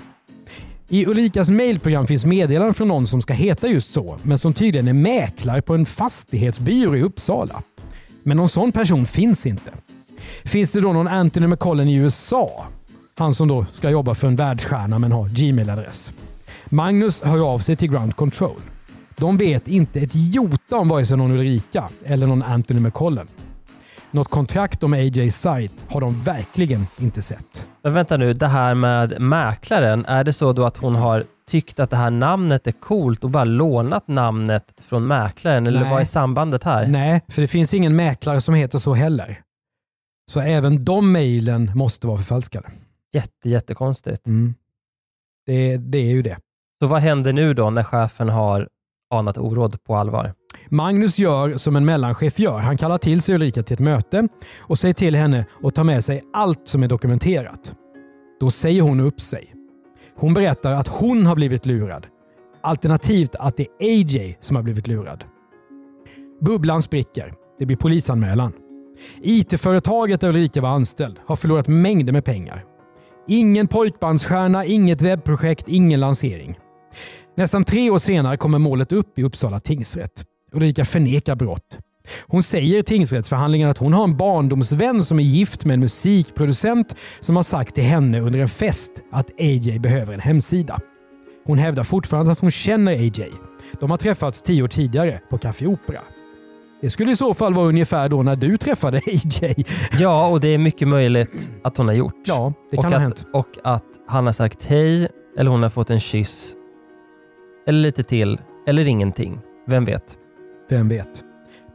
I 0.89 1.05
Ulrikas 1.05 1.49
mejlprogram 1.49 2.07
finns 2.07 2.25
meddelanden 2.25 2.73
från 2.73 2.87
någon 2.87 3.07
som 3.07 3.21
ska 3.21 3.33
heta 3.33 3.67
just 3.67 3.93
så, 3.93 4.17
men 4.23 4.37
som 4.37 4.53
tydligen 4.53 4.87
är 4.87 4.93
mäklare 4.93 5.61
på 5.61 5.73
en 5.73 5.85
fastighetsbyrå 5.85 6.95
i 6.95 7.01
Uppsala. 7.01 7.61
Men 8.23 8.37
någon 8.37 8.49
sån 8.49 8.71
person 8.71 9.05
finns 9.05 9.45
inte. 9.45 9.71
Finns 10.43 10.71
det 10.71 10.81
då 10.81 10.93
någon 10.93 11.07
Anthony 11.07 11.47
McCollen 11.47 11.87
i 11.87 11.95
USA? 11.95 12.65
Han 13.15 13.35
som 13.35 13.47
då 13.47 13.65
ska 13.73 13.89
jobba 13.89 14.15
för 14.15 14.27
en 14.27 14.35
världsstjärna 14.35 14.99
men 14.99 15.11
har 15.11 15.27
Gmail-adress. 15.27 16.11
Magnus 16.73 17.21
hör 17.21 17.53
av 17.53 17.59
sig 17.59 17.75
till 17.75 17.91
Ground 17.91 18.15
Control. 18.15 18.59
De 19.17 19.37
vet 19.37 19.67
inte 19.67 19.99
ett 19.99 20.11
jota 20.13 20.77
om 20.77 20.89
vare 20.89 21.05
sig 21.05 21.17
någon 21.17 21.31
Ulrika 21.31 21.89
eller 22.05 22.27
någon 22.27 22.43
Anthony 22.43 22.81
McCollen. 22.81 23.27
Något 24.11 24.27
kontrakt 24.27 24.83
om 24.83 24.93
AJs 24.93 25.39
sajt 25.39 25.73
har 25.87 26.01
de 26.01 26.23
verkligen 26.23 26.87
inte 26.99 27.21
sett. 27.21 27.67
Men 27.81 27.93
vänta 27.93 28.17
nu, 28.17 28.33
det 28.33 28.47
här 28.47 28.75
med 28.75 29.21
mäklaren, 29.21 30.05
är 30.05 30.23
det 30.23 30.33
så 30.33 30.53
då 30.53 30.65
att 30.65 30.77
hon 30.77 30.95
har 30.95 31.23
tyckt 31.47 31.79
att 31.79 31.89
det 31.89 31.97
här 31.97 32.09
namnet 32.09 32.67
är 32.67 32.71
coolt 32.71 33.23
och 33.23 33.29
bara 33.29 33.43
lånat 33.43 34.07
namnet 34.07 34.73
från 34.77 35.07
mäklaren? 35.07 35.67
Eller 35.67 35.81
Nej. 35.81 35.91
vad 35.91 36.01
är 36.01 36.05
sambandet 36.05 36.63
här? 36.63 36.87
Nej, 36.87 37.21
för 37.27 37.41
det 37.41 37.47
finns 37.47 37.73
ingen 37.73 37.95
mäklare 37.95 38.41
som 38.41 38.53
heter 38.53 38.79
så 38.79 38.93
heller. 38.93 39.41
Så 40.31 40.39
även 40.39 40.85
de 40.85 41.11
mejlen 41.11 41.71
måste 41.75 42.07
vara 42.07 42.17
förfalskade. 42.17 42.71
Jätte, 43.13 43.49
jättekonstigt. 43.49 44.27
Mm. 44.27 44.55
Det, 45.45 45.77
det 45.77 45.97
är 45.97 46.11
ju 46.11 46.21
det. 46.21 46.37
Så 46.83 46.87
vad 46.87 47.01
händer 47.01 47.33
nu 47.33 47.53
då 47.53 47.69
när 47.69 47.83
chefen 47.83 48.29
har 48.29 48.67
anat 49.13 49.37
oråd 49.37 49.83
på 49.83 49.95
allvar. 49.95 50.33
Magnus 50.69 51.19
gör 51.19 51.57
som 51.57 51.75
en 51.75 51.85
mellanchef 51.85 52.39
gör. 52.39 52.59
Han 52.59 52.77
kallar 52.77 52.97
till 52.97 53.21
sig 53.21 53.35
Ulrika 53.35 53.63
till 53.63 53.73
ett 53.73 53.79
möte 53.79 54.27
och 54.59 54.79
säger 54.79 54.93
till 54.93 55.15
henne 55.15 55.45
att 55.63 55.75
ta 55.75 55.83
med 55.83 56.03
sig 56.03 56.21
allt 56.33 56.67
som 56.67 56.83
är 56.83 56.87
dokumenterat. 56.87 57.75
Då 58.39 58.51
säger 58.51 58.81
hon 58.81 58.99
upp 58.99 59.21
sig. 59.21 59.53
Hon 60.17 60.33
berättar 60.33 60.71
att 60.71 60.87
hon 60.87 61.25
har 61.25 61.35
blivit 61.35 61.65
lurad. 61.65 62.07
Alternativt 62.63 63.35
att 63.35 63.57
det 63.57 63.67
är 63.79 63.85
AJ 63.85 64.37
som 64.41 64.55
har 64.55 64.63
blivit 64.63 64.87
lurad. 64.87 65.23
Bubblan 66.41 66.81
spricker. 66.81 67.33
Det 67.59 67.65
blir 67.65 67.77
polisanmälan. 67.77 68.53
IT-företaget 69.21 70.21
där 70.21 70.29
Ulrika 70.29 70.61
var 70.61 70.69
anställd 70.69 71.19
har 71.25 71.35
förlorat 71.35 71.67
mängder 71.67 72.13
med 72.13 72.25
pengar. 72.25 72.63
Ingen 73.27 73.67
pojkbandsstjärna, 73.67 74.65
inget 74.65 75.01
webbprojekt, 75.01 75.67
ingen 75.67 75.99
lansering. 75.99 76.57
Nästan 77.37 77.63
tre 77.63 77.89
år 77.89 77.99
senare 77.99 78.37
kommer 78.37 78.59
målet 78.59 78.91
upp 78.91 79.19
i 79.19 79.23
Uppsala 79.23 79.59
tingsrätt. 79.59 80.23
Ulrika 80.51 80.85
förnekar 80.85 81.35
brott. 81.35 81.77
Hon 82.27 82.43
säger 82.43 82.79
i 82.79 82.83
tingsrättsförhandlingen 82.83 83.69
att 83.69 83.77
hon 83.77 83.93
har 83.93 84.03
en 84.03 84.17
barndomsvän 84.17 85.03
som 85.03 85.19
är 85.19 85.23
gift 85.23 85.65
med 85.65 85.73
en 85.73 85.79
musikproducent 85.79 86.95
som 87.19 87.35
har 87.35 87.43
sagt 87.43 87.75
till 87.75 87.83
henne 87.83 88.19
under 88.19 88.39
en 88.39 88.49
fest 88.49 88.91
att 89.11 89.31
AJ 89.39 89.79
behöver 89.79 90.13
en 90.13 90.19
hemsida. 90.19 90.79
Hon 91.45 91.57
hävdar 91.57 91.83
fortfarande 91.83 92.31
att 92.31 92.39
hon 92.39 92.51
känner 92.51 92.91
AJ. 92.91 93.31
De 93.79 93.91
har 93.91 93.97
träffats 93.97 94.41
tio 94.41 94.63
år 94.63 94.67
tidigare 94.67 95.19
på 95.29 95.37
Café 95.37 95.67
Opera. 95.67 96.01
Det 96.81 96.89
skulle 96.89 97.11
i 97.11 97.15
så 97.15 97.33
fall 97.33 97.53
vara 97.53 97.67
ungefär 97.67 98.09
då 98.09 98.23
när 98.23 98.35
du 98.35 98.57
träffade 98.57 98.97
AJ. 99.07 99.65
Ja, 99.99 100.27
och 100.27 100.39
det 100.39 100.47
är 100.47 100.57
mycket 100.57 100.87
möjligt 100.87 101.51
att 101.63 101.77
hon 101.77 101.87
har 101.87 101.95
gjort. 101.95 102.21
Ja, 102.25 102.53
det 102.71 102.77
och 102.77 102.83
kan 102.83 102.93
ha 102.93 102.97
att, 102.97 103.03
hänt. 103.03 103.25
Och 103.33 103.47
att 103.63 103.85
han 104.07 104.25
har 104.25 104.33
sagt 104.33 104.65
hej, 104.65 105.07
eller 105.37 105.51
hon 105.51 105.63
har 105.63 105.69
fått 105.69 105.89
en 105.89 105.99
kyss. 105.99 106.53
Eller 107.67 107.79
lite 107.79 108.03
till, 108.03 108.39
eller 108.67 108.87
ingenting. 108.87 109.39
Vem 109.67 109.85
vet? 109.85 110.17
Vem 110.69 110.89
vet? 110.89 111.23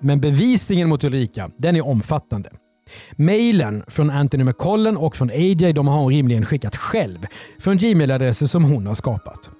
Men 0.00 0.20
bevisningen 0.20 0.88
mot 0.88 1.04
Ulrika, 1.04 1.50
den 1.56 1.76
är 1.76 1.86
omfattande. 1.86 2.50
Mailen 3.16 3.84
från 3.88 4.10
Anthony 4.10 4.44
McCollen 4.44 4.96
och 4.96 5.16
från 5.16 5.30
AJ 5.30 5.72
de 5.72 5.88
har 5.88 5.98
hon 5.98 6.12
rimligen 6.12 6.46
skickat 6.46 6.76
själv 6.76 7.26
från 7.58 7.78
Gmail-adresser 7.78 8.46
som 8.46 8.64
hon 8.64 8.86
har 8.86 8.94
skapat. 8.94 9.50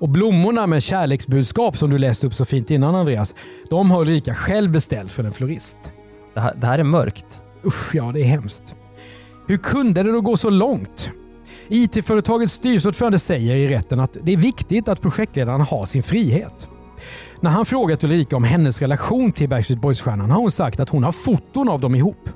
Och 0.00 0.08
blommorna 0.08 0.66
med 0.66 0.82
kärleksbudskap 0.82 1.76
som 1.76 1.90
du 1.90 1.98
läste 1.98 2.26
upp 2.26 2.34
så 2.34 2.44
fint 2.44 2.70
innan 2.70 2.94
Andreas, 2.94 3.34
de 3.70 3.90
har 3.90 4.00
Ulrika 4.00 4.34
själv 4.34 4.70
beställt 4.70 5.12
för 5.12 5.24
en 5.24 5.32
florist. 5.32 5.78
Det 6.34 6.40
här, 6.40 6.54
det 6.54 6.66
här 6.66 6.78
är 6.78 6.84
mörkt. 6.84 7.40
Usch, 7.64 7.94
ja 7.94 8.10
det 8.14 8.20
är 8.20 8.24
hemskt. 8.24 8.74
Hur 9.46 9.56
kunde 9.56 10.02
det 10.02 10.12
då 10.12 10.20
gå 10.20 10.36
så 10.36 10.50
långt? 10.50 11.10
IT-företagets 11.68 12.52
styrelseordförande 12.52 13.18
säger 13.18 13.56
i 13.56 13.68
rätten 13.68 14.00
att 14.00 14.16
det 14.22 14.32
är 14.32 14.36
viktigt 14.36 14.88
att 14.88 15.00
projektledaren 15.00 15.60
har 15.60 15.86
sin 15.86 16.02
frihet. 16.02 16.68
När 17.40 17.50
han 17.50 17.66
frågat 17.66 18.04
Ulrika 18.04 18.36
om 18.36 18.44
hennes 18.44 18.80
relation 18.80 19.32
till 19.32 19.48
Backstreet 19.48 19.80
Boys-stjärnan 19.80 20.30
har 20.30 20.40
hon 20.40 20.50
sagt 20.50 20.80
att 20.80 20.88
hon 20.88 21.04
har 21.04 21.12
foton 21.12 21.68
av 21.68 21.80
dem 21.80 21.94
ihop. 21.94 22.30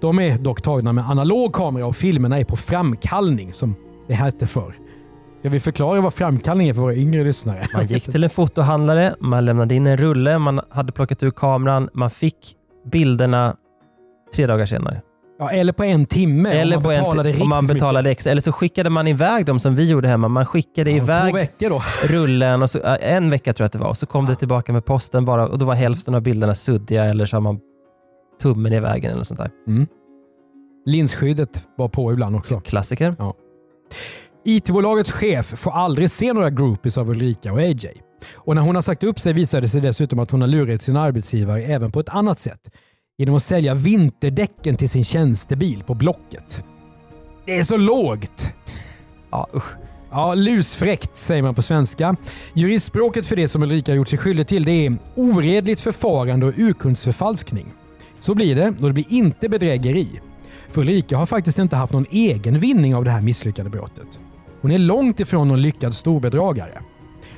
De 0.00 0.18
är 0.18 0.38
dock 0.38 0.62
tagna 0.62 0.92
med 0.92 1.10
analog 1.10 1.52
kamera 1.52 1.86
och 1.86 1.96
filmerna 1.96 2.38
är 2.38 2.44
på 2.44 2.56
framkallning 2.56 3.52
som 3.52 3.74
det 4.08 4.14
hette 4.14 4.46
förr. 4.46 4.74
Ska 5.38 5.48
vi 5.48 5.60
förklara 5.60 6.00
vad 6.00 6.14
framkallning 6.14 6.68
är 6.68 6.74
för 6.74 6.80
våra 6.80 6.94
yngre 6.94 7.24
lyssnare? 7.24 7.68
Man 7.74 7.86
gick 7.86 8.04
till 8.04 8.24
en 8.24 8.30
fotohandlare, 8.30 9.14
man 9.20 9.44
lämnade 9.44 9.74
in 9.74 9.86
en 9.86 9.96
rulle, 9.96 10.38
man 10.38 10.60
hade 10.70 10.92
plockat 10.92 11.22
ur 11.22 11.30
kameran, 11.30 11.88
man 11.92 12.10
fick 12.10 12.56
bilderna 12.92 13.56
tre 14.34 14.46
dagar 14.46 14.66
senare. 14.66 15.02
Ja, 15.40 15.50
eller 15.50 15.72
på 15.72 15.84
en 15.84 16.06
timme 16.06 16.50
Eller 16.50 16.76
om 16.76 16.82
man 16.82 16.92
betalade 16.92 17.20
om 17.20 17.24
riktigt 17.32 17.48
man 17.48 17.64
mycket. 17.64 17.74
betalade 17.76 18.10
extra. 18.10 18.30
Eller 18.30 18.42
så 18.42 18.52
skickade 18.52 18.90
man 18.90 19.06
iväg 19.06 19.46
dem 19.46 19.60
som 19.60 19.76
vi 19.76 19.90
gjorde 19.90 20.08
hemma. 20.08 20.28
Man 20.28 20.46
skickade 20.46 20.90
Ja, 20.90 20.96
iväg 20.96 21.48
rullen, 22.08 22.62
och 22.62 22.70
så, 22.70 22.80
en 23.00 23.30
vecka 23.30 23.52
tror 23.52 23.64
jag 23.64 23.66
att 23.66 23.72
det 23.72 23.78
var. 23.78 23.88
Och 23.88 23.96
så 23.96 24.06
kom 24.06 24.26
det 24.26 24.34
tillbaka 24.34 24.72
med 24.72 24.84
posten 24.84 25.24
bara 25.24 25.46
och 25.48 25.58
då 25.58 25.66
var 25.66 25.74
hälften 25.74 26.14
av 26.14 26.22
bilderna 26.22 26.54
suddiga 26.54 27.04
eller 27.04 27.26
så 27.26 27.36
har 27.36 27.40
man 27.40 27.58
tummen 28.42 28.72
i 28.72 28.80
vägen 28.80 29.10
eller 29.10 29.18
något 29.18 29.26
sånt 29.26 29.40
där. 29.40 29.50
Mm. 29.68 29.86
Linsskyddet 30.86 31.66
var 31.76 31.88
på 31.88 32.12
ibland 32.12 32.36
också. 32.36 32.60
Klassiker. 32.60 33.14
IT-bolagets 34.44 35.12
chef 35.12 35.46
får 35.46 35.70
aldrig 35.70 36.10
se 36.10 36.32
några 36.32 36.50
groupies 36.50 36.98
av 36.98 37.10
Ulrika 37.10 37.52
och 37.52 37.58
AJ. 37.58 38.02
Och 38.34 38.54
när 38.54 38.62
hon 38.62 38.74
har 38.74 38.82
sagt 38.82 39.04
upp 39.04 39.18
sig 39.20 39.32
visar 39.32 39.60
det 39.60 39.68
sig 39.68 39.80
dessutom 39.80 40.18
att 40.18 40.30
hon 40.30 40.40
har 40.40 40.48
lurat 40.48 40.82
sin 40.82 40.96
arbetsgivare 40.96 41.62
även 41.62 41.90
på 41.92 42.00
ett 42.00 42.08
annat 42.08 42.38
sätt. 42.38 42.60
Genom 43.20 43.34
att 43.34 43.42
sälja 43.42 43.74
vinterdäcken 43.74 44.76
till 44.76 44.88
sin 44.88 45.04
tjänstebil 45.04 45.84
på 45.86 45.94
Blocket. 45.94 46.64
Det 47.46 47.58
är 47.58 47.62
så 47.62 47.76
lågt! 47.76 48.52
Ja, 49.30 49.48
usch. 49.54 49.72
Ja, 50.10 50.34
lusfräckt 50.34 51.16
säger 51.16 51.42
man 51.42 51.54
på 51.54 51.62
svenska. 51.62 52.16
Juristspråket 52.54 53.26
för 53.26 53.36
det 53.36 53.48
som 53.48 53.62
Ulrika 53.62 53.94
gjort 53.94 54.08
sig 54.08 54.18
skyldig 54.18 54.46
till 54.46 54.64
det 54.64 54.86
är 54.86 54.96
oredligt 55.14 55.80
förfarande 55.80 56.46
och 56.46 56.52
urkundsförfalskning. 56.56 57.66
Så 58.20 58.34
blir 58.34 58.56
det 58.56 58.68
och 58.68 58.86
det 58.86 58.92
blir 58.92 59.12
inte 59.12 59.48
bedrägeri. 59.48 60.20
För 60.68 60.80
Ulrika 60.80 61.16
har 61.16 61.26
faktiskt 61.26 61.58
inte 61.58 61.76
haft 61.76 61.92
någon 61.92 62.06
egen 62.10 62.60
vinning 62.60 62.94
av 62.94 63.04
det 63.04 63.10
här 63.10 63.22
misslyckade 63.22 63.70
brottet. 63.70 64.20
Hon 64.60 64.70
är 64.70 64.78
långt 64.78 65.20
ifrån 65.20 65.48
någon 65.48 65.62
lyckad 65.62 65.94
storbedragare. 65.94 66.80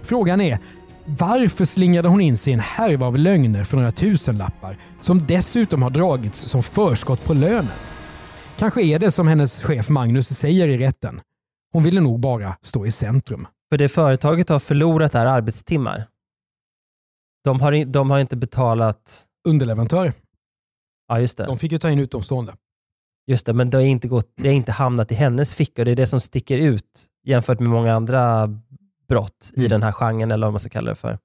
Frågan 0.02 0.40
är, 0.40 0.58
varför 1.06 1.64
slingade 1.64 2.08
hon 2.08 2.20
in 2.20 2.36
sig 2.36 2.50
i 2.50 2.54
en 2.54 2.60
härva 2.60 3.06
av 3.06 3.18
lögner 3.18 3.64
för 3.64 3.76
några 3.76 3.92
tusenlappar 3.92 4.78
som 5.00 5.26
dessutom 5.26 5.82
har 5.82 5.90
dragits 5.90 6.38
som 6.38 6.62
förskott 6.62 7.24
på 7.24 7.34
lönen? 7.34 7.72
Kanske 8.58 8.82
är 8.82 8.98
det 8.98 9.10
som 9.10 9.28
hennes 9.28 9.62
chef 9.62 9.88
Magnus 9.88 10.28
säger 10.28 10.68
i 10.68 10.78
rätten. 10.78 11.20
Hon 11.72 11.82
ville 11.82 12.00
nog 12.00 12.20
bara 12.20 12.56
stå 12.60 12.86
i 12.86 12.90
centrum. 12.90 13.46
För 13.70 13.78
det 13.78 13.88
företaget 13.88 14.48
har 14.48 14.58
förlorat 14.58 15.14
är 15.14 15.26
arbetstimmar. 15.26 16.06
De 17.44 17.60
har, 17.60 17.84
de 17.84 18.10
har 18.10 18.18
inte 18.18 18.36
betalat... 18.36 19.28
Underleverantör. 19.48 20.12
Ja, 21.08 21.20
just 21.20 21.36
det. 21.36 21.44
De 21.44 21.58
fick 21.58 21.72
ju 21.72 21.78
ta 21.78 21.90
in 21.90 21.98
utomstående. 21.98 22.54
Just 23.26 23.46
det, 23.46 23.52
men 23.52 23.70
det 23.70 23.76
har, 23.76 23.84
inte 23.84 24.08
gått, 24.08 24.32
det 24.36 24.48
har 24.48 24.54
inte 24.54 24.72
hamnat 24.72 25.12
i 25.12 25.14
hennes 25.14 25.54
ficka. 25.54 25.84
Det 25.84 25.90
är 25.90 25.96
det 25.96 26.06
som 26.06 26.20
sticker 26.20 26.58
ut 26.58 27.06
jämfört 27.24 27.60
med 27.60 27.68
många 27.68 27.94
andra 27.94 28.48
brott 29.12 29.50
i 29.54 29.58
Mm. 29.58 29.68
den 29.68 29.82
här 29.82 29.92
genren, 29.92 30.30
eller 30.30 30.46
vad 30.46 30.52
man 30.52 30.60
ska 30.60 30.68
kalla 30.68 30.90
det 30.90 30.94
för. 30.94 31.18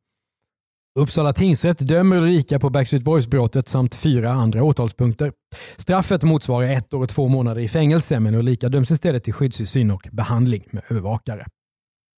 Uppsala 0.99 1.33
tingsrätt 1.33 1.79
dömer 1.79 2.17
Ulrika 2.17 2.59
på 2.59 2.69
Backstreet 2.69 3.03
Boys-brottet 3.03 3.67
samt 3.67 3.95
fyra 3.95 4.29
andra 4.31 4.63
åtalspunkter. 4.63 5.31
Straffet 5.77 6.23
motsvarar 6.23 6.67
ett 6.67 6.93
år 6.93 7.03
och 7.03 7.09
två 7.09 7.27
månader 7.27 7.61
i 7.61 7.67
fängelse 7.67 8.19
men 8.19 8.35
Ulrika 8.35 8.69
döms 8.69 8.91
istället 8.91 9.23
till 9.23 9.33
skyddstillsyn 9.33 9.91
och 9.91 10.07
behandling 10.11 10.63
med 10.71 10.83
övervakare. 10.89 11.45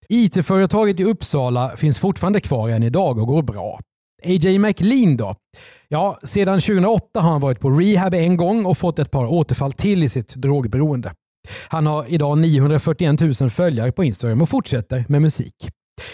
IT-företaget 0.10 0.99
i 0.99 1.03
Uppsala 1.03 1.77
finns 1.77 1.99
fortfarande 1.99 2.39
kvar 2.41 2.69
än 2.69 2.84
idag 2.84 3.19
och 3.19 3.27
går 3.27 3.41
bra. 3.43 3.79
AJ 4.25 4.60
McLean 4.60 5.17
då? 5.17 5.36
Ja, 5.88 6.19
sedan 6.23 6.60
2008 6.62 7.19
har 7.19 7.32
han 7.32 7.41
varit 7.41 7.60
på 7.60 7.69
rehab 7.69 8.13
en 8.13 8.38
gång 8.38 8.65
och 8.65 8.77
fått 8.77 8.99
ett 8.99 9.12
par 9.12 9.25
återfall 9.25 9.73
till 9.73 10.03
i 10.03 10.10
sitt 10.10 10.36
drogberoende. 10.36 11.13
Han 11.67 11.85
har 11.85 12.05
idag 12.07 12.38
941 12.38 13.41
000 13.41 13.49
följare 13.49 13.91
på 13.91 14.03
Instagram 14.03 14.41
och 14.41 14.49
fortsätter 14.49 15.05
med 15.07 15.21
musik. 15.21 15.69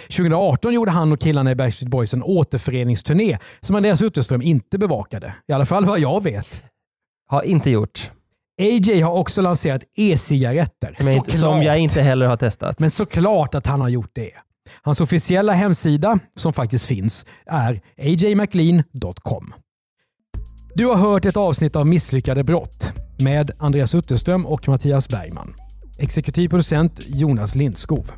2018 0.08 0.74
gjorde 0.74 0.92
han 0.92 1.12
och 1.12 1.20
killarna 1.20 1.52
i 1.52 1.56
Backstreet 1.56 1.92
Boys 1.92 2.14
en 2.14 2.24
återföreningsturné 2.24 3.38
som 3.62 3.76
Andreas 3.76 4.02
Utterström 4.02 4.42
inte 4.42 4.78
bevakade. 4.78 5.36
I 5.48 5.54
alla 5.54 5.66
fall 5.66 5.86
vad 5.86 6.00
jag 6.00 6.24
vet. 6.24 6.64
Har 7.28 7.44
inte 7.44 7.70
gjort. 7.70 8.12
AJ 8.62 9.02
har 9.02 9.14
också 9.14 9.42
lanserat 9.42 9.84
e-cigaretter. 9.98 10.96
Som 11.00 11.08
jag, 11.08 11.16
inte, 11.16 11.38
som 11.38 11.64
jag 11.64 11.80
inte 11.80 12.02
heller 12.02 12.26
har 12.26 12.36
testat. 12.36 12.80
Men 12.80 12.92
såklart 12.92 13.56
att 13.56 13.68
han 13.68 13.82
har 13.82 13.90
gjort 13.90 14.12
det. 14.14 14.32
Hans 14.82 15.02
officiella 15.02 15.54
hemsida, 15.54 16.20
som 16.36 16.54
faktiskt 16.54 16.86
finns, 16.86 17.26
är 17.46 17.82
ajmclean.com. 17.98 19.54
Du 20.74 20.86
har 20.86 20.96
hört 20.96 21.26
ett 21.26 21.38
avsnitt 21.38 21.76
av 21.76 21.88
Misslyckade 21.88 22.44
brott 22.44 23.05
med 23.18 23.52
Andreas 23.58 23.96
Utterström 23.96 24.46
och 24.46 24.68
Mattias 24.68 25.10
Bergman. 25.10 25.54
Exekutiv 25.98 26.50
producent 26.50 27.00
Jonas 27.08 27.56
Lindskov. 27.56 28.12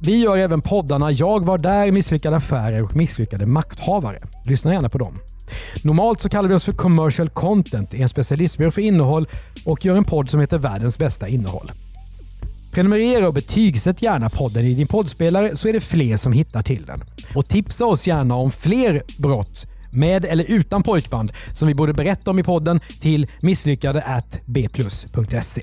Vi 0.00 0.16
gör 0.22 0.36
även 0.36 0.60
poddarna 0.60 1.10
Jag 1.10 1.46
var 1.46 1.58
där, 1.58 1.92
Misslyckade 1.92 2.36
affärer 2.36 2.82
och 2.82 2.96
Misslyckade 2.96 3.46
makthavare. 3.46 4.18
Lyssna 4.46 4.72
gärna 4.72 4.88
på 4.88 4.98
dem. 4.98 5.18
Normalt 5.84 6.20
så 6.20 6.28
kallar 6.28 6.48
vi 6.48 6.54
oss 6.54 6.64
för 6.64 6.72
commercial 6.72 7.28
content, 7.28 7.94
är 7.94 7.98
en 7.98 8.08
specialistbyrå 8.08 8.70
för 8.70 8.82
innehåll 8.82 9.26
och 9.66 9.84
gör 9.84 9.96
en 9.96 10.04
podd 10.04 10.30
som 10.30 10.40
heter 10.40 10.58
Världens 10.58 10.98
bästa 10.98 11.28
innehåll. 11.28 11.70
Prenumerera 12.72 13.28
och 13.28 13.34
betygsätt 13.34 14.02
gärna 14.02 14.30
podden 14.30 14.64
i 14.64 14.74
din 14.74 14.86
poddspelare 14.86 15.56
så 15.56 15.68
är 15.68 15.72
det 15.72 15.80
fler 15.80 16.16
som 16.16 16.32
hittar 16.32 16.62
till 16.62 16.86
den. 16.86 17.04
Och 17.34 17.48
tipsa 17.48 17.86
oss 17.86 18.06
gärna 18.06 18.34
om 18.34 18.50
fler 18.50 19.02
brott 19.18 19.66
med 19.90 20.24
eller 20.24 20.44
utan 20.48 20.82
pojkband 20.82 21.32
som 21.52 21.68
vi 21.68 21.74
borde 21.74 21.92
berätta 21.92 22.30
om 22.30 22.38
i 22.38 22.42
podden 22.42 22.80
till 23.00 23.26
misslyckade 23.40 24.00
bplus.se. 24.46 25.62